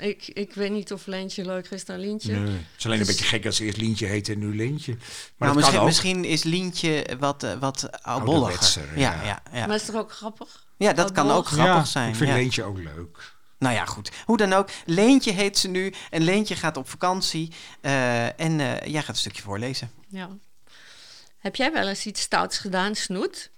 [0.00, 2.32] ik, ik weet niet of Leentje leuker is dan Lientje.
[2.32, 2.52] Nee.
[2.52, 4.94] Het is alleen een Dus- beetje gek dat ze eerst Lientje heet en nu Leentje.
[4.96, 5.86] Maar nou, misschien, kan ook.
[5.88, 8.44] misschien is Lientje wat, eh, wat oudbolliger.
[8.48, 9.22] Ouderwetser, Ja, ja.
[9.24, 9.66] ja, ja.
[9.66, 10.66] Maar is toch ook grappig?
[10.76, 12.08] ja, dat kan ook grappig ja, zijn.
[12.08, 12.34] Ik vind ja.
[12.36, 13.32] Leentje ook leuk.
[13.58, 14.10] Nou ja, goed.
[14.24, 14.68] Hoe dan ook.
[14.86, 15.92] Leentje heet ze nu.
[16.10, 17.52] En Leentje gaat op vakantie.
[17.80, 19.90] eh, en eh, jij gaat een stukje voorlezen.
[20.08, 20.28] Ja.
[21.38, 23.50] Heb jij wel eens iets stouts gedaan, Snoet?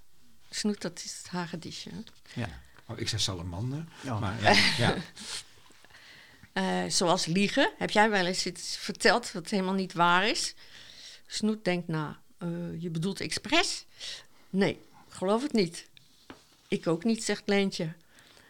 [0.50, 1.90] Snoet, dat is het hagedisje.
[2.34, 2.42] hè?
[2.86, 3.84] Oh, ik zei salamander.
[4.00, 4.18] Ja.
[4.18, 4.94] Maar ja, ja.
[6.52, 7.72] Eh, zoals liegen.
[7.78, 10.54] Heb jij wel eens iets verteld wat helemaal niet waar is?
[11.26, 12.20] Snoet denkt na.
[12.38, 12.48] eh,
[12.82, 13.86] je bedoelt expres?
[14.50, 15.88] Nee, geloof het niet.
[16.68, 17.92] Ik ook niet, zegt Leentje.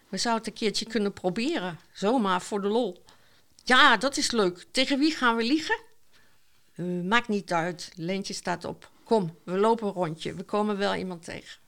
[0.09, 1.79] We zouden het een keertje kunnen proberen.
[1.93, 3.05] Zomaar voor de lol.
[3.65, 4.67] Ja, dat is leuk.
[4.71, 5.81] Tegen wie gaan we liegen?
[6.75, 7.93] Eh, maakt niet uit.
[7.95, 8.91] Leentje staat op.
[9.05, 10.35] Kom, we lopen een rondje.
[10.35, 11.61] We komen wel iemand tegen.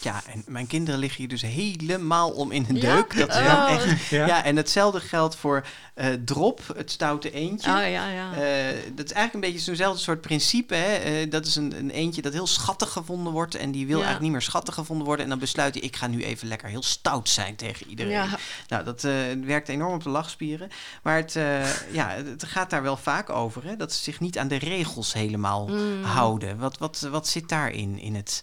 [0.00, 2.94] Ja, en mijn kinderen liggen hier dus helemaal om in een Ja?
[2.94, 3.16] deuk.
[3.18, 3.42] Dat is Oh.
[3.44, 4.06] wel echt.
[4.06, 4.26] Ja.
[4.26, 4.44] Ja.
[4.44, 7.70] en hetzelfde geldt voor eh, Drop, het stoute eendje.
[7.70, 8.32] Oh ja, ja.
[8.32, 10.74] Eh, dat is eigenlijk een beetje zo'nzelfde soort principe.
[10.74, 10.94] Hè?
[10.94, 13.54] Eh, dat is een, een eentje dat heel schattig gevonden wordt.
[13.54, 14.02] En die wil Ja.
[14.04, 15.24] eigenlijk niet meer schattig gevonden worden.
[15.24, 18.12] En dan besluit hij, ik ga nu even lekker heel stout zijn tegen iedereen.
[18.12, 18.26] Ja.
[18.68, 19.12] Nou, dat eh,
[19.44, 20.68] werkt enorm op de lachspieren.
[21.02, 23.64] Maar het, eh, ja, het gaat daar wel vaak over.
[23.64, 23.76] Hè?
[23.76, 26.02] Dat ze zich niet aan de regels helemaal Mm.
[26.04, 26.58] houden.
[26.58, 27.98] Wat, wat, wat zit daarin?
[27.98, 28.42] In het,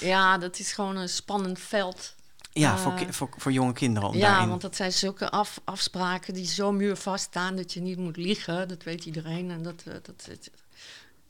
[0.00, 2.14] ja, dat is gewoon een spannend veld.
[2.52, 4.08] ja, Eh, voor, ki- voor, voor jonge kinderen.
[4.08, 4.48] Om Ja, daarin...
[4.48, 8.68] want dat zijn zulke af, afspraken die zo muurvast staan dat je niet moet liegen.
[8.68, 9.50] Dat weet iedereen.
[9.50, 10.50] En, dat, eh, dat, dat-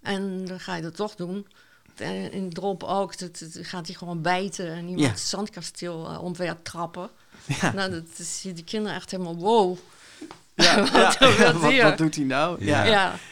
[0.03, 1.47] en dan ga je dat toch doen.
[1.95, 5.09] En in drop ook, dat, dat gaat hij gewoon bijten en iemand Ja.
[5.09, 7.11] het zandkasteel uh, omver trappen.
[7.61, 7.73] Ja.
[7.73, 9.79] Nou, dat zie je die kinderen echt helemaal wow.
[10.65, 11.83] Ja, Wat ja, wil dat wat, hier?
[11.83, 12.65] wat doet hij nou?
[12.65, 12.85] Ja.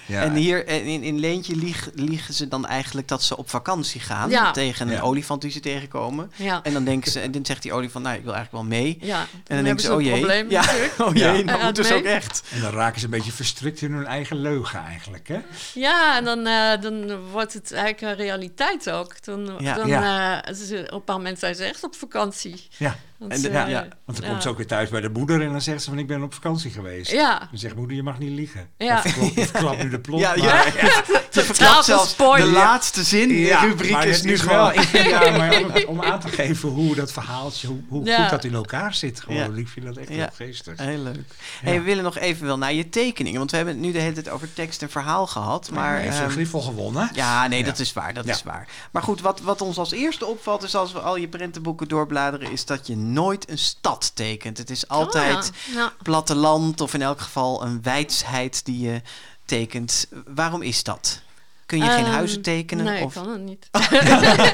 [0.06, 0.22] Ja.
[0.22, 4.00] En hier en in, in Leentje lieg, liegen ze dan eigenlijk dat ze op vakantie
[4.00, 4.50] gaan Ja.
[4.50, 5.00] tegen een Ja.
[5.00, 6.32] olifant die ze tegenkomen.
[6.36, 8.78] ja, En dan denken ze, en dan zegt die olifant, nou ik wil eigenlijk wel
[8.78, 8.98] mee.
[9.00, 9.20] ja.
[9.46, 10.60] En dan, denken ze, oh jee, probleem ja,
[10.98, 11.32] oh jee, Ja.
[11.32, 12.42] nou Hij moeten ze ook echt.
[12.54, 15.28] En dan raken ze een beetje verstrikt in hun eigen leugen eigenlijk.
[15.28, 15.38] Hè?
[15.74, 19.24] Ja, en dan, eh, dan wordt het eigenlijk een realiteit ook.
[19.24, 19.74] Dan, Ja.
[19.74, 22.66] dan, eh, ze- op een bepaald moment zijn ze echt op vakantie.
[22.76, 22.96] Ja,
[23.28, 24.28] Want, En de- eh, ja, want dan ja.
[24.30, 26.22] komt ze ook weer thuis bij de moeder en dan zegt ze van ik ben
[26.22, 27.10] op vakantie geweest.
[27.10, 28.68] Ja, Dan zegt moeder je mag niet liegen.
[28.78, 28.96] Ja.
[29.04, 30.20] Ik verklap, ik verklap nu de plot.
[30.20, 31.02] Ja, maar- ja,
[31.42, 34.56] verklapt zelfs de laatste zin in Ja, de rubriek is nu is gewoon...
[34.56, 38.04] wel, ik vind, ja, maar om, om aan te geven hoe dat verhaaltje, hoe, hoe
[38.04, 38.20] Ja.
[38.20, 39.20] goed dat in elkaar zit.
[39.20, 39.48] Gewoon, Ja.
[39.60, 40.14] Ik vind dat echt Ja.
[40.14, 40.78] heel geestig.
[40.78, 41.20] Heel leuk.
[41.62, 43.38] Hey, we willen nog even wel naar je tekeningen.
[43.38, 45.70] Want we hebben het nu de hele tijd over tekst en verhaal gehad.
[45.70, 47.10] Maar, heeft ehm, een Griffel gewonnen.
[47.14, 47.64] Ja, nee, Ja.
[47.64, 48.14] dat is waar.
[48.14, 48.32] Dat Ja.
[48.32, 48.68] is waar.
[48.90, 52.50] Maar goed, wat, wat ons als eerste opvalt, is als we al je prentenboeken doorbladeren,
[52.52, 54.58] is dat je nooit een stad tekent.
[54.58, 55.80] Het is altijd Oh, ja.
[55.80, 55.92] Ja.
[56.02, 59.02] platteland of in elk geval een wijsheid die je
[59.44, 60.06] tekent.
[60.26, 61.20] Waarom is dat?
[61.66, 62.84] Kun je geen Ehm, huizen tekenen?
[62.84, 63.16] Nee, of...
[63.16, 63.68] ik kan het niet.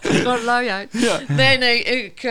[0.22, 0.92] Gewoon lui uit.
[1.28, 2.22] Nee, nee, ik...
[2.22, 2.30] eh,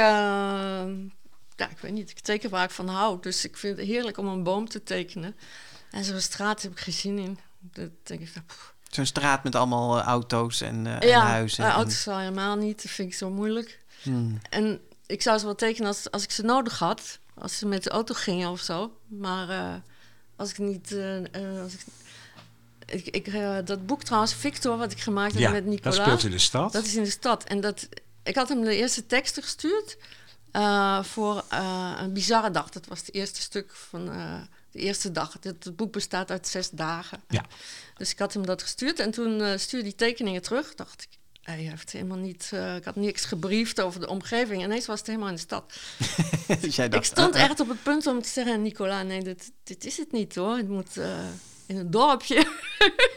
[1.56, 2.10] ja, ik weet niet.
[2.10, 3.18] Ik teken waar ik van hou.
[3.22, 5.36] Dus ik vind het heerlijk om een boom te tekenen.
[5.92, 7.40] En zo'n straat heb ik geen zin in.
[7.60, 8.34] Dat denk ik.
[8.90, 11.64] Zo'n straat met allemaal eh, auto's en, eh, en ja, huizen.
[11.64, 12.82] eh, en- auto's al helemaal niet.
[12.84, 13.80] Dat vind ik zo moeilijk.
[14.02, 14.40] Hmm.
[14.50, 14.80] En
[15.12, 17.20] ik zou ze wel tekenen als, als ik ze nodig had.
[17.34, 18.98] Als ze met de auto gingen of zo.
[19.08, 19.74] Maar eh,
[20.36, 20.92] als ik niet...
[20.92, 25.52] eh, eh, als ik, ik, ik, dat boek trouwens, Victor, wat ik gemaakt heb Ja,
[25.52, 25.96] met dat Nicolas...
[25.96, 26.72] speelt in de stad.
[26.72, 27.44] Dat is in de stad.
[27.44, 27.88] En dat,
[28.24, 29.98] ik had hem de eerste teksten gestuurd
[31.02, 31.44] voor
[31.98, 32.70] een bizarre dag.
[32.70, 34.06] Dat was het eerste stuk van
[34.72, 35.34] de eerste dag.
[35.34, 37.24] Het, het boek bestaat uit zes dagen.
[37.28, 37.46] Ja.
[37.98, 40.76] Dus ik had hem dat gestuurd en toen stuurde hij tekeningen terug.
[40.76, 44.62] Dacht ik, hij heeft helemaal niet, eh, ik had niks gebriefd over de omgeving.
[44.62, 45.74] En ineens was het helemaal in de stad.
[46.62, 49.04] dus jij dacht, ik stond eh, eh, echt op het punt om te zeggen, Nicola,
[49.04, 50.58] nee, dit, dit is het niet hoor.
[50.58, 50.96] Het moet
[51.66, 52.46] in een dorpje.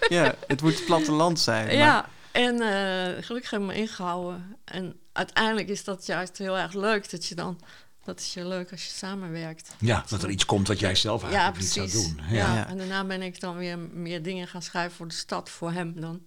[0.08, 1.66] Ja, het moet het platteland zijn.
[1.66, 4.56] maar- Ja, en eh, gelukkig hebben we me ingehouden.
[4.64, 7.60] En uiteindelijk is dat juist heel erg leuk dat je dan.
[8.04, 9.74] Dat is je leuk als je samenwerkt.
[9.78, 12.20] Ja, dat er iets komt wat jij zelf Ja, eigenlijk niet zou doen.
[12.28, 12.34] Ja.
[12.36, 12.54] Ja.
[12.54, 12.68] Ja.
[12.68, 16.00] En daarna ben ik dan weer meer dingen gaan schrijven voor de stad, voor hem
[16.00, 16.22] dan.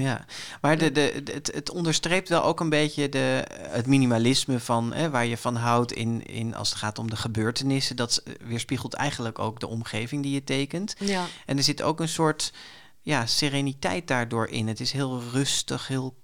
[0.00, 0.24] Ja,
[0.60, 4.92] maar de, de, de- het, het onderstreept wel ook een beetje de, het minimalisme van
[4.92, 7.96] hè, waar je van houdt in, in als het gaat om de gebeurtenissen.
[7.96, 10.94] Dat weerspiegelt eigenlijk ook de omgeving die je tekent.
[10.98, 12.52] Ja, En er zit ook een soort
[13.00, 14.68] ja, sereniteit daardoor in.
[14.68, 16.16] Het is heel rustig, heel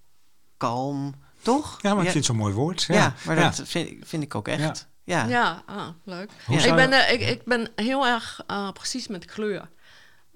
[0.57, 1.79] kalm, toch?
[1.83, 2.83] Ja, maar ik vind het zo'n mooi woord.
[2.83, 3.43] ja, Ja, maar Ja.
[3.43, 4.89] dat vind, vind ik ook echt.
[5.05, 5.25] Ja.
[5.27, 5.63] ja.
[5.67, 6.31] ah, leuk.
[6.49, 9.69] Ik, ben, eh, ik, ik ben heel erg eh, precies met kleur.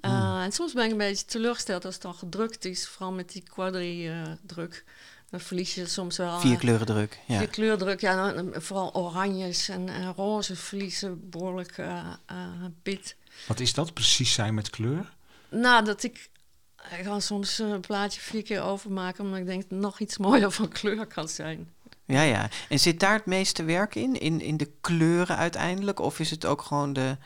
[0.01, 0.43] Eh.
[0.43, 3.43] En soms ben ik een beetje teleurgesteld als het dan gedrukt is, vooral met die
[3.43, 4.85] quadri-druk.
[5.31, 6.41] dan verlies je soms wel.
[6.41, 7.19] Vier eh, kleuren druk.
[7.27, 7.41] Ja.
[7.41, 12.37] Je kleurdruk, ja, dan, eh, vooral oranjes en, en roze verliezen behoorlijk eh eh,
[12.83, 13.17] pit.
[13.47, 13.95] Wat is dat?
[13.95, 15.17] Precies zijn met kleur?
[15.49, 16.31] Nou, dat ik,
[16.99, 20.19] ik kan soms een plaatje vier keer overmaken, omdat ik denk dat het nog iets
[20.19, 21.73] mooier van kleur kan zijn.
[22.05, 22.49] ja, ja.
[22.69, 24.21] En zit daar het meeste werk in?
[24.21, 24.41] in?
[24.41, 25.99] In de kleuren uiteindelijk?
[25.99, 27.17] Of is het ook gewoon de,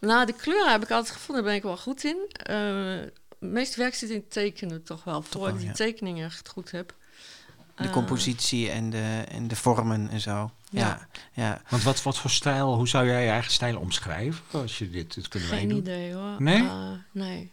[0.00, 2.16] Nou, de kleuren heb ik altijd gevonden, daar ben ik wel goed in.
[2.50, 3.00] Uh,
[3.38, 5.72] het meeste werk zit in tekenen toch wel, voor ik die ja.
[5.72, 6.94] tekeningen echt goed heb.
[7.76, 10.50] De compositie en de, en de vormen en zo.
[10.70, 11.08] Ja.
[11.32, 11.62] ja.
[11.68, 15.14] Want wat, wat voor stijl, hoe zou jij je eigen stijl omschrijven als je dit,
[15.14, 15.78] dit kunnen Geen doen?
[15.78, 16.42] idee hoor.
[16.42, 16.62] Nee?
[16.62, 17.50] Uh, nee.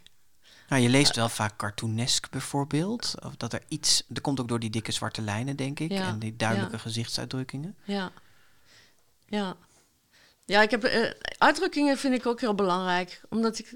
[0.70, 3.16] Nou, je leest wel vaak cartoonesk bijvoorbeeld.
[3.26, 4.04] Of dat er iets.
[4.08, 5.92] Dat komt ook door die dikke zwarte lijnen, denk ik.
[5.92, 6.08] Ja.
[6.08, 6.82] En die duidelijke Ja.
[6.82, 7.76] gezichtsuitdrukkingen.
[7.84, 8.12] Ja.
[9.28, 9.56] Ja.
[10.50, 13.22] Ja, ik heb, eh, uitdrukkingen vind ik ook heel belangrijk.
[13.30, 13.76] Omdat ik,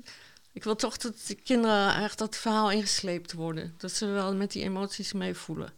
[0.52, 3.74] ik wil toch dat de kinderen echt dat verhaal ingesleept worden.
[3.78, 5.74] Dat ze wel met die emoties meevoelen.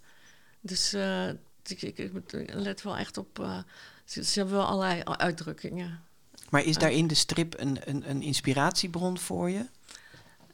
[0.60, 1.30] Dus eh,
[1.66, 3.40] ik, ik, ik let wel echt op...
[3.40, 3.60] eh,
[4.06, 6.04] ze, ze hebben wel allerlei uitdrukkingen.
[6.50, 9.66] Maar is daarin de strip een, een, een inspiratiebron voor je?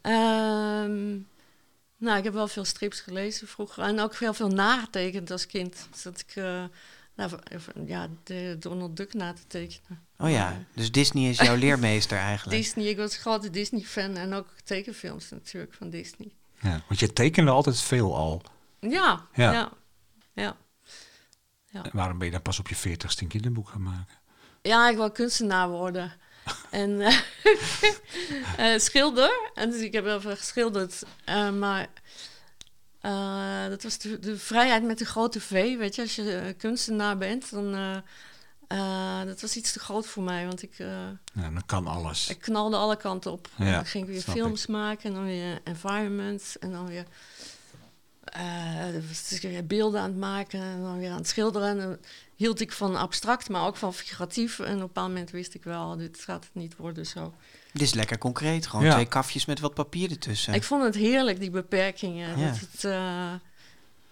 [0.00, 1.18] Ehm,
[1.96, 3.82] nou, ik heb wel veel strips gelezen vroeger.
[3.84, 5.86] En ook heel veel nagetekend als kind.
[5.90, 6.34] Dus dat ik...
[7.14, 7.30] nou,
[7.86, 10.00] ja, de Donald Duck na te tekenen.
[10.18, 12.62] Oh ja, dus Disney is jouw leermeester eigenlijk.
[12.62, 16.32] Disney, ik was een grote Disney-fan en ook tekenfilms natuurlijk van Disney.
[16.60, 18.42] Ja, want je tekende altijd veel al.
[18.80, 19.52] Ja, Ja.
[19.52, 19.72] ja,
[20.34, 20.56] ja.
[21.82, 24.14] En waarom ben je dan pas op je veertigste een kinderboek gaan maken?
[24.62, 26.12] Ja, ik wil kunstenaar worden.
[26.70, 27.16] en eh,
[28.74, 29.50] eh, schilder.
[29.54, 31.02] En dus ik heb heel veel geschilderd.
[31.24, 31.88] eh, maar
[33.02, 35.76] eh, dat was de, de vrijheid met de grote V.
[35.76, 37.74] Weet je, als je eh, kunstenaar bent, dan...
[37.74, 40.76] eh, dat was iets te groot voor mij, want ik,
[41.34, 42.28] dan kan alles.
[42.28, 43.48] ik knalde alle kanten op.
[43.56, 47.04] Ja, dan ging ik weer films maken en dan weer environment en dan weer
[49.08, 51.68] was ik weer beelden aan het maken en dan weer aan het schilderen.
[51.68, 51.96] En dan
[52.36, 54.58] hield ik van abstract, maar ook van figuratief.
[54.58, 57.34] En op een bepaald moment wist ik wel, dit gaat het niet worden zo.
[57.72, 58.66] Dit is lekker concreet.
[58.66, 58.92] Gewoon Ja.
[58.92, 60.54] twee kafjes met wat papier ertussen.
[60.54, 62.38] Ik vond het heerlijk, die beperkingen.
[62.38, 62.46] Ja.
[62.46, 63.30] Dat het, eh,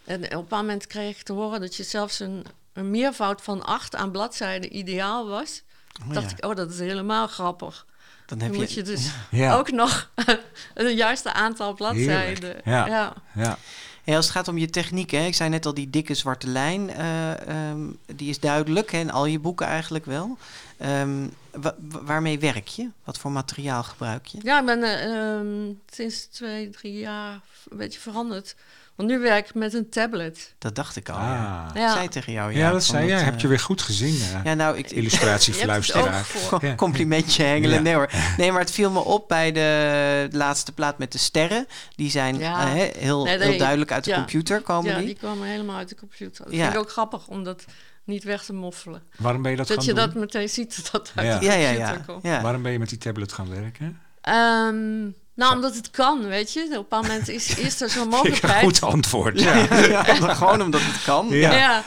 [0.04, 3.42] en op een bepaald moment kreeg ik te horen dat je zelfs een, een meervoud
[3.42, 5.62] van acht aan bladzijden ideaal was.
[6.02, 6.36] Oh, dacht ja.
[6.36, 7.86] ik, oh, dat is helemaal grappig.
[8.26, 10.10] Dan heb Dan moet je dus Ja, ook nog
[10.74, 12.56] een juiste aantal bladzijden.
[12.64, 12.86] Ja.
[12.86, 13.14] ja.
[13.34, 13.58] ja.
[14.04, 16.46] Hey, als het gaat om je techniek, hè, ik zei net al, die dikke zwarte
[16.46, 18.92] lijn, eh, ehm, die is duidelijk.
[18.92, 20.38] Hè, in al je boeken eigenlijk wel.
[20.78, 22.88] Ehm, wa- wa- waarmee werk je?
[23.04, 24.38] Wat voor materiaal gebruik je?
[24.42, 27.40] Ja, ik ben eh, ehm, sinds twee, drie jaar
[27.70, 28.54] een beetje veranderd.
[28.94, 30.54] Want nu werk ik met een tablet.
[30.58, 31.18] Dat dacht ik al.
[31.18, 31.62] Ja.
[31.64, 31.74] Ah.
[31.74, 32.52] Ik Ja, zei tegen jou.
[32.54, 33.18] Ja, dat van zei jij.
[33.18, 34.14] eh, Heb je weer goed gezien.
[34.14, 36.42] eh, Ja, nou, ik, illustratie Je voor hebt het ook luisteraar.
[36.48, 36.64] voor.
[36.64, 36.74] Ja.
[36.74, 37.74] Complimentje hengelen.
[37.76, 37.80] Ja.
[37.82, 38.10] Nee hoor.
[38.36, 41.66] Nee, maar het viel me op bij de laatste plaat met de sterren.
[41.96, 42.66] Die zijn Ja.
[42.68, 44.16] hè, heel, Nee, heel duidelijk uit de ja.
[44.16, 45.06] computer komen Ja, die.
[45.06, 46.44] die kwamen helemaal uit de computer.
[46.44, 46.62] Dat Ja.
[46.62, 47.64] vind ik ook grappig om dat
[48.04, 49.02] niet weg te moffelen.
[49.16, 50.04] Waarom ben je dat, Dat, gaan je doen?
[50.04, 51.38] dat meteen ziet dat dat uit Ja.
[51.38, 52.04] de Ja, ja, computer ja.
[52.06, 52.22] komt.
[52.22, 52.40] ja.
[52.42, 54.00] Waarom ben je met die tablet gaan werken?
[54.20, 55.00] Ehm,
[55.34, 56.60] nou, omdat het kan, weet je.
[56.62, 58.62] Op een bepaald moment is, is er zo'n een mogelijkheid.
[58.64, 59.40] goed antwoord.
[59.40, 59.56] Ja.
[59.56, 61.28] Ja, ja, gewoon omdat het kan.
[61.28, 61.52] Ja.
[61.52, 61.82] Ja.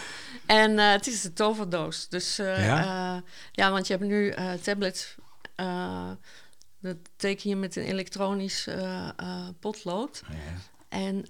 [0.46, 2.08] En eh, het is de toverdoos.
[2.10, 2.80] Dus eh, Ja?
[2.82, 5.16] ja, ja want je hebt nu eh, tablets.
[5.56, 6.10] eh,
[6.80, 10.22] dat teken je met een elektronisch eh, eh, potlood.
[10.90, 11.26] En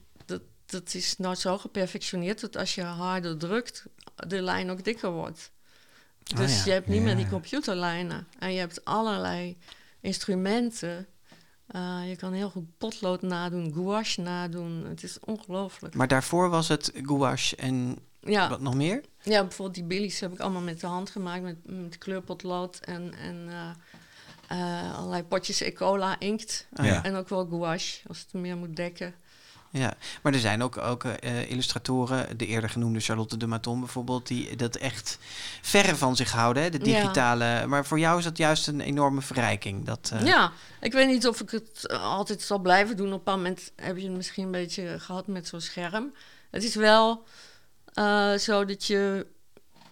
[0.73, 3.85] dat, is nou zo geperfectioneerd dat als je harder drukt,
[4.27, 5.51] de lijn ook dikker wordt.
[6.31, 6.65] Ah, Dus ja.
[6.65, 8.27] je hebt niet meer die computerlijnen.
[8.39, 9.57] En je hebt allerlei
[10.01, 11.07] instrumenten.
[11.67, 14.85] Eh, je kan heel goed potlood nadoen, gouache nadoen.
[14.85, 15.95] Het is ongelooflijk.
[15.95, 19.01] Maar daarvoor was het gouache en Ja, wat nog meer?
[19.23, 21.43] ja, bijvoorbeeld die billies heb ik allemaal met de hand gemaakt.
[21.43, 23.69] Met, met kleurpotlood en, en eh,
[24.47, 25.71] eh, allerlei potjes E.
[25.71, 26.67] cola, inkt.
[26.73, 27.05] Ah.
[27.05, 29.13] En ook wel gouache, als het meer moet dekken.
[29.75, 34.27] Ja, maar er zijn ook, ook eh, illustratoren, de eerder genoemde Charlotte de Maton bijvoorbeeld,
[34.27, 35.17] die dat echt
[35.61, 36.83] verre van zich houden, hè, de Ja.
[36.83, 37.65] digitale.
[37.67, 39.85] Maar voor jou is dat juist een enorme verrijking.
[39.85, 40.51] Dat, eh, Ja,
[40.81, 43.05] ik weet niet of ik het altijd zal blijven doen.
[43.05, 46.13] Op een bepaald moment heb je het misschien een beetje gehad met zo'n scherm.
[46.51, 47.23] Het is wel
[47.93, 49.27] eh, zo dat je...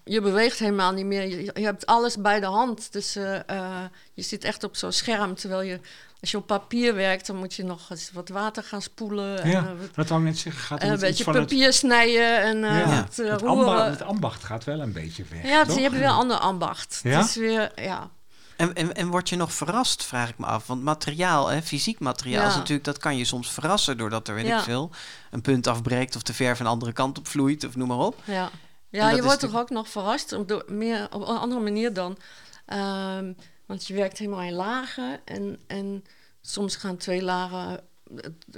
[0.03, 1.27] Je beweegt helemaal niet meer.
[1.27, 2.93] Je, je hebt alles bij de hand.
[2.93, 3.83] Dus eh, eh,
[4.13, 5.35] je zit echt op zo'n scherm.
[5.35, 5.79] Terwijl je,
[6.21, 9.43] als je op papier werkt, dan moet je nog eens wat water gaan spoelen.
[9.43, 10.61] En, Ja, wat- ik net zeggen.
[10.61, 13.47] Gaat en een beetje van het, papier snijden en eh ja, eh, het, roeren.
[13.47, 15.43] ambacht, het ambacht gaat wel een beetje weg.
[15.43, 15.75] ja, toch?
[15.75, 16.99] je hebt weer een ander ambacht.
[17.03, 17.17] Ja?
[17.17, 18.09] Het is weer, ja.
[18.57, 20.67] En, en, en word je nog verrast, vraag ik me af.
[20.67, 22.49] Want materiaal, hè, fysiek materiaal, Ja.
[22.49, 24.57] is natuurlijk, dat kan je soms verrassen doordat er, weet Ja.
[24.57, 24.89] ik veel,
[25.31, 28.15] een punt afbreekt of de verf een andere kant op vloeit of noem maar op.
[28.23, 28.49] Ja,
[28.91, 32.17] ja je wordt toch ook nog verrast op, door, meer, op een andere manier dan.
[32.65, 33.33] ehm,
[33.65, 36.03] want je werkt helemaal in lagen en, en
[36.41, 37.79] soms gaan twee lagen.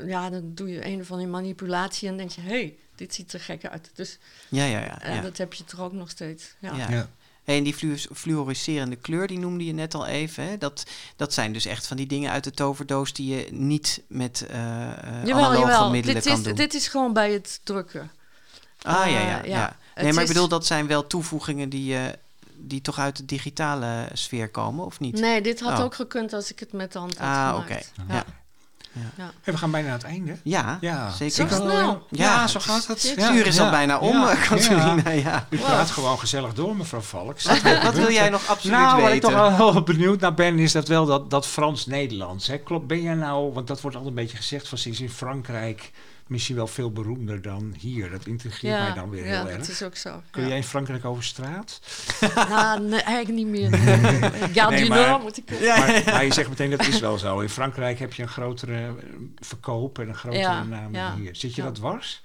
[0.06, 3.34] Ja, dan doe je een of andere manipulatie en denk je, hé, hey, dit ziet
[3.34, 3.92] er gek uit.
[3.94, 4.18] Dus
[4.50, 5.02] Ja, ja, ja.
[5.02, 5.22] eh, ja.
[5.22, 6.54] dat heb je toch ook nog steeds.
[6.60, 6.76] Ja.
[6.76, 6.90] Ja.
[6.92, 7.10] Ja.
[7.44, 10.44] Hey, en die fluo- fluoriserende kleur, die noemde je net al even.
[10.44, 10.58] Hè?
[10.58, 10.84] Dat,
[11.16, 14.58] dat zijn dus echt van die dingen uit de toverdoos die je niet met eh
[14.92, 15.90] eh, Jawel, analoge jawel.
[15.90, 16.56] middelen Dit kan is, doen.
[16.56, 18.12] dit is gewoon bij het drukken.
[18.84, 19.58] Ah, ja, ja, eh, ja.
[19.58, 19.76] ja.
[19.96, 22.18] Nee, Het maar ik bedoel, dat zijn wel toevoegingen die je,
[22.56, 25.20] die toch uit de digitale sfeer komen, of niet?
[25.20, 25.84] Nee, dit had Oh.
[25.86, 27.92] ook gekund als ik het met de hand had Ah, gemaakt.
[27.98, 28.14] oké.
[28.14, 28.24] Ja.
[29.18, 29.32] Ja.
[29.42, 30.38] Hey, we gaan bijna aan het einde.
[30.44, 31.34] Ja, Ja, zeker.
[31.50, 32.06] Zo snel.
[32.10, 33.14] Ja, Ja, zo gaat het.
[33.16, 35.10] het uur is al bijna om, Ja, eh, Catharina.
[35.12, 35.48] Ja.
[35.50, 35.66] U Wow.
[35.66, 37.46] praat gewoon gezellig door, mevrouw Valks.
[37.84, 39.30] Wat wil jij nog absoluut nou, waar ik weten?
[39.30, 42.48] toch wel heel benieuwd naar ben, is dat wel dat, dat Frans-Nederlands.
[42.48, 42.58] hè.
[42.58, 45.92] Klopt, ben jij nou, want dat wordt altijd een beetje gezegd van is in Frankrijk
[46.28, 48.10] misschien wel veel beroemder dan hier.
[48.10, 49.58] Dat intrigeert mij dan weer ja, heel erg.
[49.58, 50.22] dat is ook zo.
[50.32, 50.48] Kun ja.
[50.48, 51.80] jij in Frankrijk over straat?
[52.36, 53.70] Nou, nee, eigenlijk niet meer.
[54.54, 55.50] Ja, Nee, du maar- Nord moet ik...
[55.50, 57.40] Maar, maar je zegt meteen dat is wel zo.
[57.40, 58.92] In Frankrijk heb je een grotere eh,
[59.36, 61.36] verkoop en een grotere Ja, naam ja, dan hier.
[61.36, 61.68] Zit je ja.
[61.68, 62.22] dat dwars?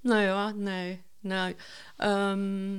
[0.00, 1.02] Nee hoor, nee.
[1.20, 1.56] Nee,
[1.96, 2.76] Ehm,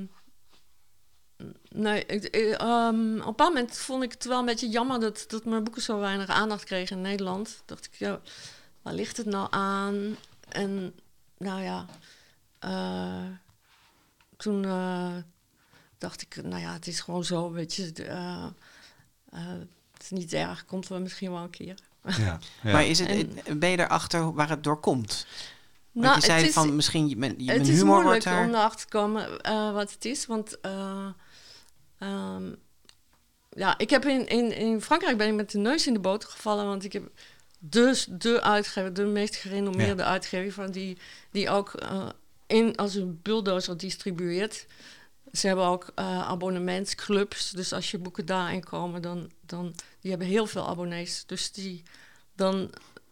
[1.68, 5.24] nee ik, ehm, op een bepaald moment vond ik het wel een beetje jammer dat,
[5.28, 7.62] dat mijn boeken zo weinig aandacht kregen in Nederland.
[7.66, 8.20] Dacht ik, ja,
[8.82, 10.16] waar ligt het nou aan?
[10.48, 10.94] En
[11.38, 11.86] nou ja,
[12.58, 13.24] eh,
[14.36, 15.14] toen eh,
[15.98, 17.92] dacht ik, nou ja, het is gewoon zo, weet je.
[17.92, 18.46] de, eh,
[19.30, 19.46] eh,
[19.92, 21.74] het is niet erg, komt wel misschien wel een keer.
[22.18, 22.38] Ja.
[22.72, 23.08] Maar is het,
[23.44, 25.26] En- ben je erachter waar het door komt?
[25.92, 27.86] Want Nou, je zei het is- van misschien je- mijn, je- mijn het is humor
[28.02, 28.44] moeilijk wordt daar...
[28.48, 30.26] om erachter te komen eh, wat het is.
[30.26, 31.06] Want eh,
[31.98, 32.52] ehm,
[33.50, 36.28] ja, ik heb in, in, in Frankrijk ben ik met de neus in de boter
[36.28, 36.66] gevallen.
[36.66, 37.10] Want ik heb
[37.62, 40.98] dus de uitgever, de meest gerenommeerde uitgever, die,
[41.30, 42.08] die ook eh,
[42.46, 44.66] in, als een bulldozer distribueert.
[45.32, 47.50] Ze hebben ook abonnementsclubs.
[47.50, 51.22] Dus als je boeken daarin komen, dan, dan die hebben heel veel abonnees.
[51.26, 51.82] Dus die
[52.34, 52.70] dan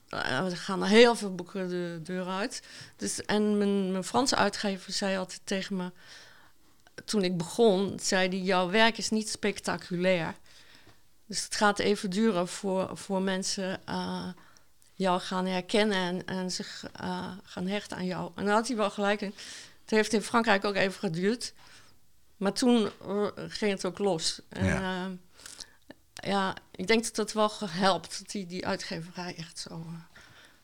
[0.08, 2.62] eh, gaan er heel veel boeken de deur uit.
[2.96, 5.92] Dus, en mijn, mijn Franse uitgever zei altijd tegen me,
[7.04, 10.34] toen ik begon, zei die jouw werk is niet spectaculair.
[11.28, 14.28] Dus het gaat even duren voor, voor mensen eh,
[14.94, 18.30] jou gaan herkennen en, en zich eh, gaan hechten aan jou.
[18.34, 19.34] En daar had hij wel gelijk in.
[19.80, 21.52] Het heeft in Frankrijk ook even geduurd.
[22.36, 24.40] Maar toen eh, ging het ook los.
[24.48, 25.20] En,
[26.22, 26.54] Ja.
[26.70, 29.86] ik denk dat dat wel helpt, dat die, die uitgeverij echt zo...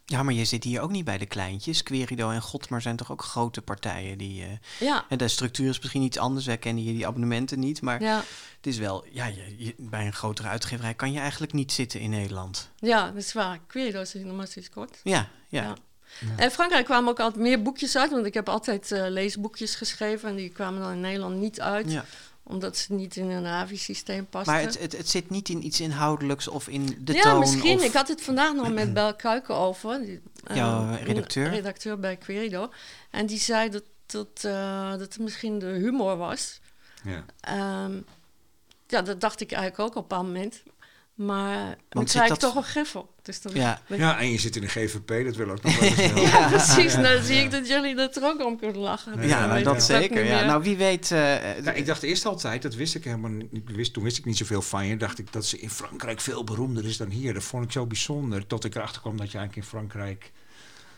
[0.07, 1.83] Ja, maar je zit hier ook niet bij de kleintjes.
[1.83, 4.43] Querido en Godmar zijn toch ook grote partijen die...
[4.43, 4.49] eh,
[4.81, 6.47] ja, en de structuur is misschien iets anders.
[6.47, 7.83] Wij kennen hier die abonnementen niet.
[7.83, 8.17] Maar ja.
[8.57, 9.05] het is wel...
[9.11, 12.71] Ja, je, je- bij een grotere uitgeverij kan je eigenlijk niet zitten in Nederland.
[12.79, 13.59] Ja, dat is waar.
[13.67, 15.01] Querido is nog maar steeds kort.
[15.03, 15.63] Ja, ja.
[15.63, 15.75] Ja.
[16.37, 19.75] En in Frankrijk kwamen ook altijd meer boekjes uit, want ik heb altijd eh, leesboekjes
[19.75, 22.05] geschreven en die kwamen dan in Nederland niet uit, ja.
[22.45, 24.53] Omdat ze niet in een AVI-systeem pasten.
[24.53, 27.39] Maar het, het, het zit niet in iets inhoudelijks of in de ja, toon.
[27.39, 27.79] misschien.
[27.79, 27.85] Of...
[27.85, 31.49] Ik had het vandaag nog met Bel Kuiken over, die, eh, Jouw redacteur?
[31.49, 32.71] redacteur bij Querido.
[33.11, 36.61] En die zei dat, dat, eh, dat het misschien de humor was.
[37.05, 37.25] Ja.
[37.41, 38.01] Ehm,
[38.87, 40.63] ja, dat dacht ik eigenlijk ook op een bepaald moment.
[41.15, 43.13] Maar dan krijg ik dat- toch een griffel.
[43.23, 43.81] Dus dan Ja.
[43.87, 46.23] ja, en je zit in de GVP, dat wil ook nog wel eens wel.
[46.23, 46.95] Ja, precies.
[46.97, 49.19] Nou, zie ik dat jullie er ook om kunnen lachen.
[49.19, 50.25] Nee, Ja, Ja, nou, dat zeker.
[50.25, 50.45] Ja.
[50.45, 51.11] Nou, wie weet...
[51.11, 53.49] eh, Ja, ik dacht eerst altijd, dat wist ik helemaal niet.
[53.65, 54.97] Wist, toen wist ik niet zoveel van je.
[54.97, 57.35] Dacht ik dat ze in Frankrijk veel beroemder is dan hier.
[57.35, 58.47] Dat vond ik zo bijzonder.
[58.47, 60.33] Tot ik erachter kwam dat je eigenlijk in Frankrijk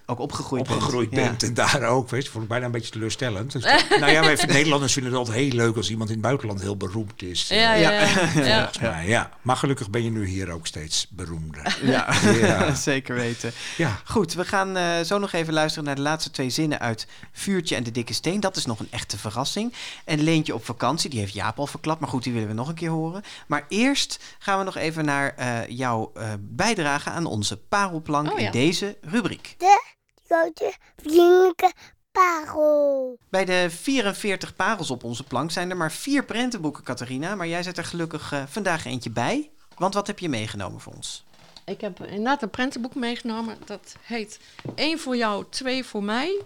[0.07, 1.27] ook opgegroeid, opgegroeid bent.
[1.27, 1.43] bent.
[1.43, 2.31] En daar ook, weet je.
[2.31, 3.53] Vond ik bijna een beetje teleurstellend.
[3.53, 3.63] Dus,
[4.01, 6.77] nou ja, wij Nederlanders vinden het altijd heel leuk als iemand in het buitenland heel
[6.77, 7.49] beroemd is.
[7.49, 8.01] Ja, ja, ja.
[8.01, 8.57] ja.
[8.57, 9.31] volgens mij, ja.
[9.43, 11.79] Maar gelukkig ben je nu hier ook steeds beroemder.
[11.87, 12.75] Ja, Ja.
[12.91, 13.53] zeker weten.
[13.77, 17.07] Ja, Goed, we gaan eh, zo nog even luisteren naar de laatste twee zinnen uit
[17.33, 18.41] Vuurtje en de Dikke Steen.
[18.41, 19.75] Dat is nog een echte verrassing.
[20.05, 22.69] En Leentje op vakantie, die heeft Jaap al verklapt, maar goed, die willen we nog
[22.69, 23.23] een keer horen.
[23.47, 28.39] Maar eerst gaan we nog even naar eh, jouw eh, bijdrage aan onze parelplank Oh
[28.39, 28.47] ja.
[28.47, 29.55] in deze rubriek.
[29.59, 29.95] De
[30.27, 31.73] grote vriendelijke
[32.13, 33.19] parel.
[33.29, 37.35] Bij de 44 parels op onze plank zijn er maar vier prentenboeken, Catharina.
[37.35, 39.51] Maar jij zet er gelukkig eh, vandaag eentje bij.
[39.77, 41.25] Want wat heb je meegenomen voor ons?
[41.65, 43.57] Ik heb inderdaad een prentenboek meegenomen.
[43.65, 44.41] Dat heet
[44.75, 46.43] Eén voor jou, twee voor mij.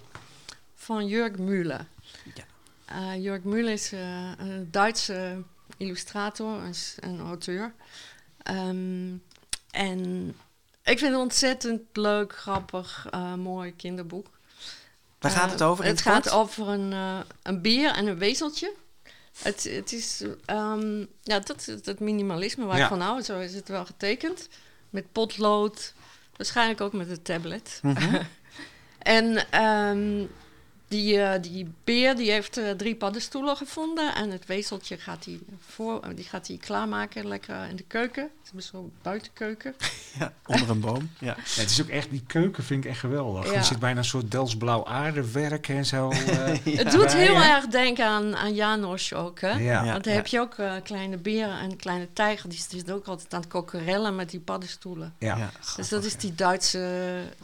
[0.74, 1.86] Van Jurg Müller.
[2.34, 2.44] Ja.
[2.84, 5.42] Eh, Jurg Müller is eh, een Duitse
[5.76, 6.60] illustrator
[7.00, 7.74] en auteur.
[8.42, 9.16] Ehm,
[9.70, 10.34] en
[10.84, 14.26] ik vind het ontzettend leuk, grappig, eh, mooi kinderboek.
[15.18, 15.84] Waar gaat Eh, het over?
[15.84, 18.72] in Het gaat over een, eh, een beer en een wezeltje.
[19.42, 22.82] Het, het is, ehm, ja, dat is het minimalisme waar Ja.
[22.82, 23.22] ik van hou.
[23.22, 24.48] Zo is het wel getekend.
[24.90, 25.94] Met potlood.
[26.36, 27.78] Waarschijnlijk ook met een tablet.
[27.82, 28.22] Mhm.
[28.98, 30.24] En ehm,
[30.90, 34.14] die, eh, die beer die heeft eh, drie paddenstoelen gevonden.
[34.14, 38.30] En het wezeltje gaat hij voor, die gaat hij klaarmaken lekker in de keuken.
[38.42, 39.74] Ze hebben zo'n buitenkeuken.
[40.18, 41.10] Ja, onder een boom.
[41.18, 41.26] Ja.
[41.26, 43.44] Ja, het is ook echt, die keuken vind ik echt geweldig.
[43.46, 43.52] Ja.
[43.52, 46.10] Er zit bijna een soort Delsblauw aardewerk en zo.
[46.12, 46.16] eh.
[46.64, 47.56] Het doet heel ja.
[47.56, 49.50] erg denken aan, aan Janos ook, hè?
[49.50, 49.84] Ja.
[49.84, 49.92] Ja.
[49.92, 52.48] Want dan heb je ook eh, kleine beren en kleine tijger.
[52.48, 55.14] Die zitten ook altijd aan het kokerellen met die paddenstoelen.
[55.18, 55.36] Ja.
[55.36, 55.50] Ja.
[55.76, 56.78] Dus dat is die Duitse,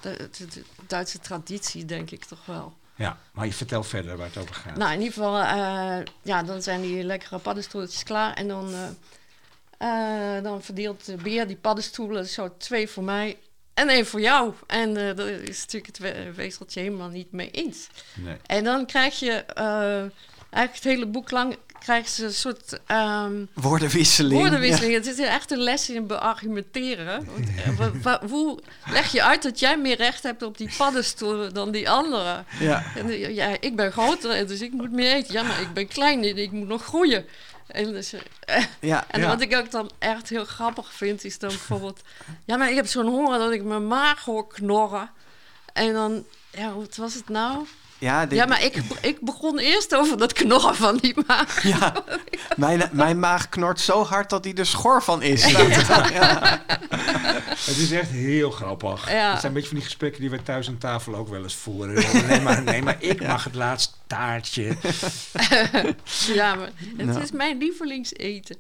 [0.00, 2.72] de, de- de Duitse traditie, denk ik toch wel.
[2.96, 4.76] Ja, maar je vertelt verder waar het over gaat.
[4.76, 8.34] Nou, in ieder geval, eh, ja, dan zijn die lekkere paddenstoeltjes klaar.
[8.34, 8.72] En dan,
[9.78, 13.38] eh, eh, dan verdeelt de beer die paddenstoelen zo twee voor mij
[13.74, 14.52] en één voor jou.
[14.66, 17.86] En daar is natuurlijk het we- wezeltje helemaal niet mee eens.
[18.14, 18.36] Nee.
[18.46, 19.32] En dan krijg je
[20.50, 24.40] eigenlijk het hele boek lang krijgen ze een soort ehm, Woordenwisseling.
[24.40, 24.94] woordenwisseling.
[24.94, 27.28] Het is echt een les in beargumenteren.
[27.78, 31.70] Want, eh, hoe leg je uit dat jij meer recht hebt op die paddenstoelen dan
[31.70, 32.44] die anderen?
[32.58, 32.84] Ja.
[32.96, 35.32] En, eh, ja, ik ben groter, dus ik moet meer eten.
[35.32, 37.26] Ja, maar ik ben klein en ik moet nog groeien.
[37.66, 39.04] En, dus, eh, Ja.
[39.10, 39.26] en Ja.
[39.26, 42.00] wat ik ook dan echt heel grappig vind, is dan bijvoorbeeld...
[42.44, 45.10] Ja, maar ik heb zo'n honger dat ik mijn maag hoor knorren.
[45.72, 47.66] En dan, ja, wat was het nou?
[47.98, 51.62] Ja, dit- Ja, maar ik, ik begon eerst over dat knorren van die maag.
[51.78, 52.04] ja.
[52.56, 55.44] Mijn, mijn maag knort zo hard dat hij er schor van is.
[56.12, 56.62] Ja.
[57.56, 59.10] Het is echt heel grappig.
[59.10, 59.30] Ja.
[59.30, 61.54] Het zijn een beetje van die gesprekken die we thuis aan tafel ook wel eens
[61.54, 62.26] voeren.
[62.26, 64.76] Nee, maar, nee, maar ik mag het laatste taartje.
[66.34, 67.22] Ja, maar het Nou.
[67.22, 68.56] is mijn lievelingseten.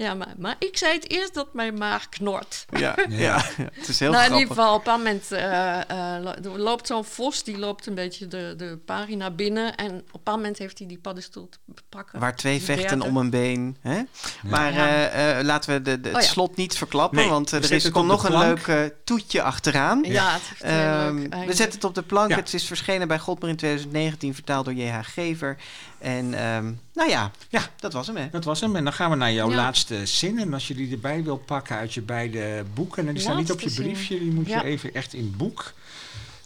[0.00, 2.64] Ja, maar, maar ik zei het eerst dat mijn maag knort.
[2.76, 2.94] Ja.
[3.08, 3.42] Ja.
[3.72, 5.80] het is heel nou, in ieder geval, op een moment eh,
[6.16, 9.74] eh, lo- loopt zo'n vos, die loopt een beetje de, de pagina binnen.
[9.76, 12.18] En op een moment heeft hij die paddenstoel te pakken.
[12.20, 13.04] Waar twee vechten derde.
[13.04, 13.76] om een been.
[13.80, 14.02] Hè?
[14.42, 15.08] Maar Ja.
[15.08, 16.28] eh, eh, laten we de, de, het Oh ja.
[16.28, 20.02] slot niet verklappen, Nee, want er, is, het komt nog een leuk eh, toetje achteraan.
[20.04, 22.30] Ja, het Ehm, leuk we zetten het op de plank.
[22.30, 22.36] Ja.
[22.36, 24.98] Het is verschenen bij Godmer in 2019, vertaald door J.H.
[25.02, 25.56] Gever.
[26.00, 27.62] En ehm, nou ja, Ja.
[27.76, 28.28] dat was hem hè.
[28.30, 28.76] Dat was hem.
[28.76, 29.56] En dan gaan we naar jouw Ja.
[29.56, 30.38] laatste zin.
[30.38, 33.06] En als je die erbij wil pakken uit je beide boeken.
[33.08, 34.18] En die staan niet op je briefje.
[34.18, 35.72] Die moet je even echt in boek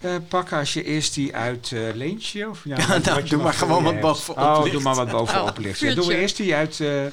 [0.00, 0.58] eh, pakken.
[0.58, 2.48] Als je eerst die uit eh, Leentje.
[2.48, 4.72] Of, ja, Ja, wat- nou, doe maar gewoon wat bovenop Oh, ligt.
[4.72, 5.78] doe maar wat bovenop Oh, ligt.
[5.78, 7.06] Ja, doen we eerst die uit, eh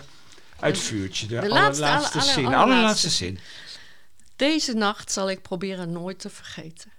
[0.60, 1.28] uit Vuurtje.
[1.28, 2.44] De, De laatste, allerlaatste aller- zin.
[2.44, 2.74] De allerlaatste.
[2.74, 3.40] allerlaatste zin.
[4.36, 6.92] Deze nacht zal ik proberen nooit te vergeten.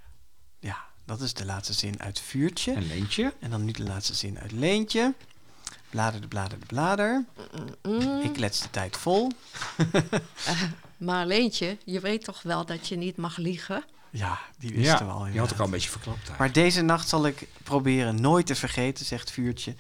[0.59, 0.76] Ja,
[1.07, 2.72] dat is de laatste zin uit Vuurtje.
[2.72, 3.32] En Leentje.
[3.40, 5.14] En dan nu de laatste zin uit Leentje.
[5.93, 7.24] Blader de blader de blader.
[7.82, 9.30] Mm, Ik klets de tijd vol.
[10.97, 13.84] Maar Leentje, je weet toch wel dat je niet mag liegen?
[14.11, 15.26] Ja, die wisten Ja, we al.
[15.26, 16.36] je had ook al een beetje verklapt daar.
[16.38, 19.74] Maar deze nacht zal ik proberen nooit te vergeten, zegt Vuurtje.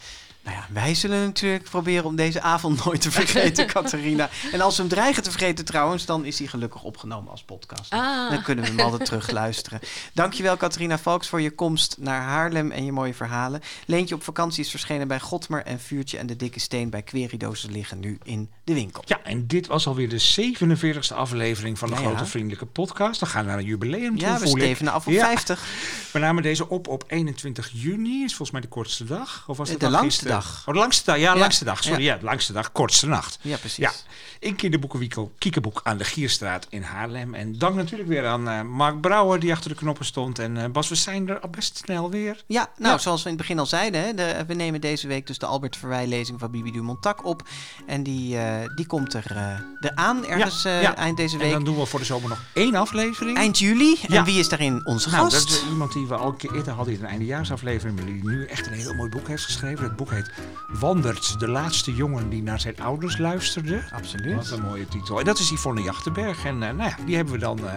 [0.44, 4.30] Nou ja, wij zullen natuurlijk proberen om deze avond nooit te vergeten, Catharina.
[4.52, 7.92] En als we hem dreigen te vergeten trouwens, dan is hij gelukkig opgenomen als podcast.
[7.92, 8.30] Ah.
[8.30, 9.80] Dan kunnen we hem altijd terugluisteren.
[10.12, 13.60] Dankjewel Catharina Valks voor je komst naar Haarlem en je mooie verhalen.
[13.86, 17.72] Leentje op vakantie is verschenen bij Godmer en Vuurtje en de Dikke Steen bij Queridozen
[17.72, 19.02] liggen nu in de winkel.
[19.06, 22.06] Ja, en dit was alweer de 47e aflevering van de Ja, ja.
[22.08, 23.20] Grote Vriendelijke Podcast.
[23.20, 25.24] Dan gaan we naar een jubileum toe, Ja, we stevenen af op Ja.
[25.26, 25.64] 50.
[26.12, 28.22] We namen deze op op 21 juni.
[28.22, 29.44] Is volgens mij de kortste dag.
[29.46, 30.28] Of was De het dag langste?
[30.34, 30.62] Dag.
[30.66, 31.16] Oh, de langste dag.
[31.16, 31.38] Ja, Ja.
[31.38, 31.82] langste dag.
[31.82, 32.16] Sorry, ja.
[32.16, 32.72] de langste dag.
[32.72, 33.38] Kortste nacht.
[33.42, 33.76] Ja, precies.
[33.76, 33.92] Ja,
[34.38, 37.34] in kinderboekenwinkel Kiekeboek aan de Gierstraat in Haarlem.
[37.34, 40.38] En dank natuurlijk weer aan eh, Mark Brouwer die achter de knoppen stond.
[40.38, 42.42] En eh, Bas, we zijn er al best snel weer.
[42.46, 42.98] Ja, nou, Ja.
[42.98, 45.46] zoals we in het begin al zeiden, hè, de, we nemen deze week dus de
[45.46, 47.42] Albert Verwij-lezing van Bibi Dumontak op.
[47.86, 51.52] En die, eh, die komt er, eh eraan ergens eind deze En week.
[51.52, 53.36] dan doen we voor de zomer nog één aflevering.
[53.36, 53.98] Eind juli.
[54.08, 55.48] En wie is daarin onze Nou, gast?
[55.48, 58.24] dat is iemand die we al een keer eerder hadden in een eindejaarsaflevering, maar die
[58.24, 59.84] nu echt een heel mooi boek heeft geschreven.
[59.84, 60.21] Het boek heet
[60.66, 63.82] Wandert, de laatste jongen die naar zijn ouders luisterde.
[63.92, 64.34] Absoluut.
[64.34, 65.18] Wat een mooie titel.
[65.18, 66.44] En dat is Yvonne Jachtenberg.
[66.44, 67.74] En eh, nou ja, die hebben we dan eh,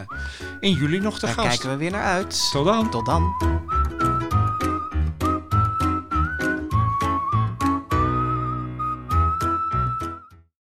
[0.59, 1.47] in juli nog te Daar gast.
[1.47, 2.49] kijken we weer naar uit.
[2.51, 2.89] Tot dan.
[2.89, 3.33] Tot dan.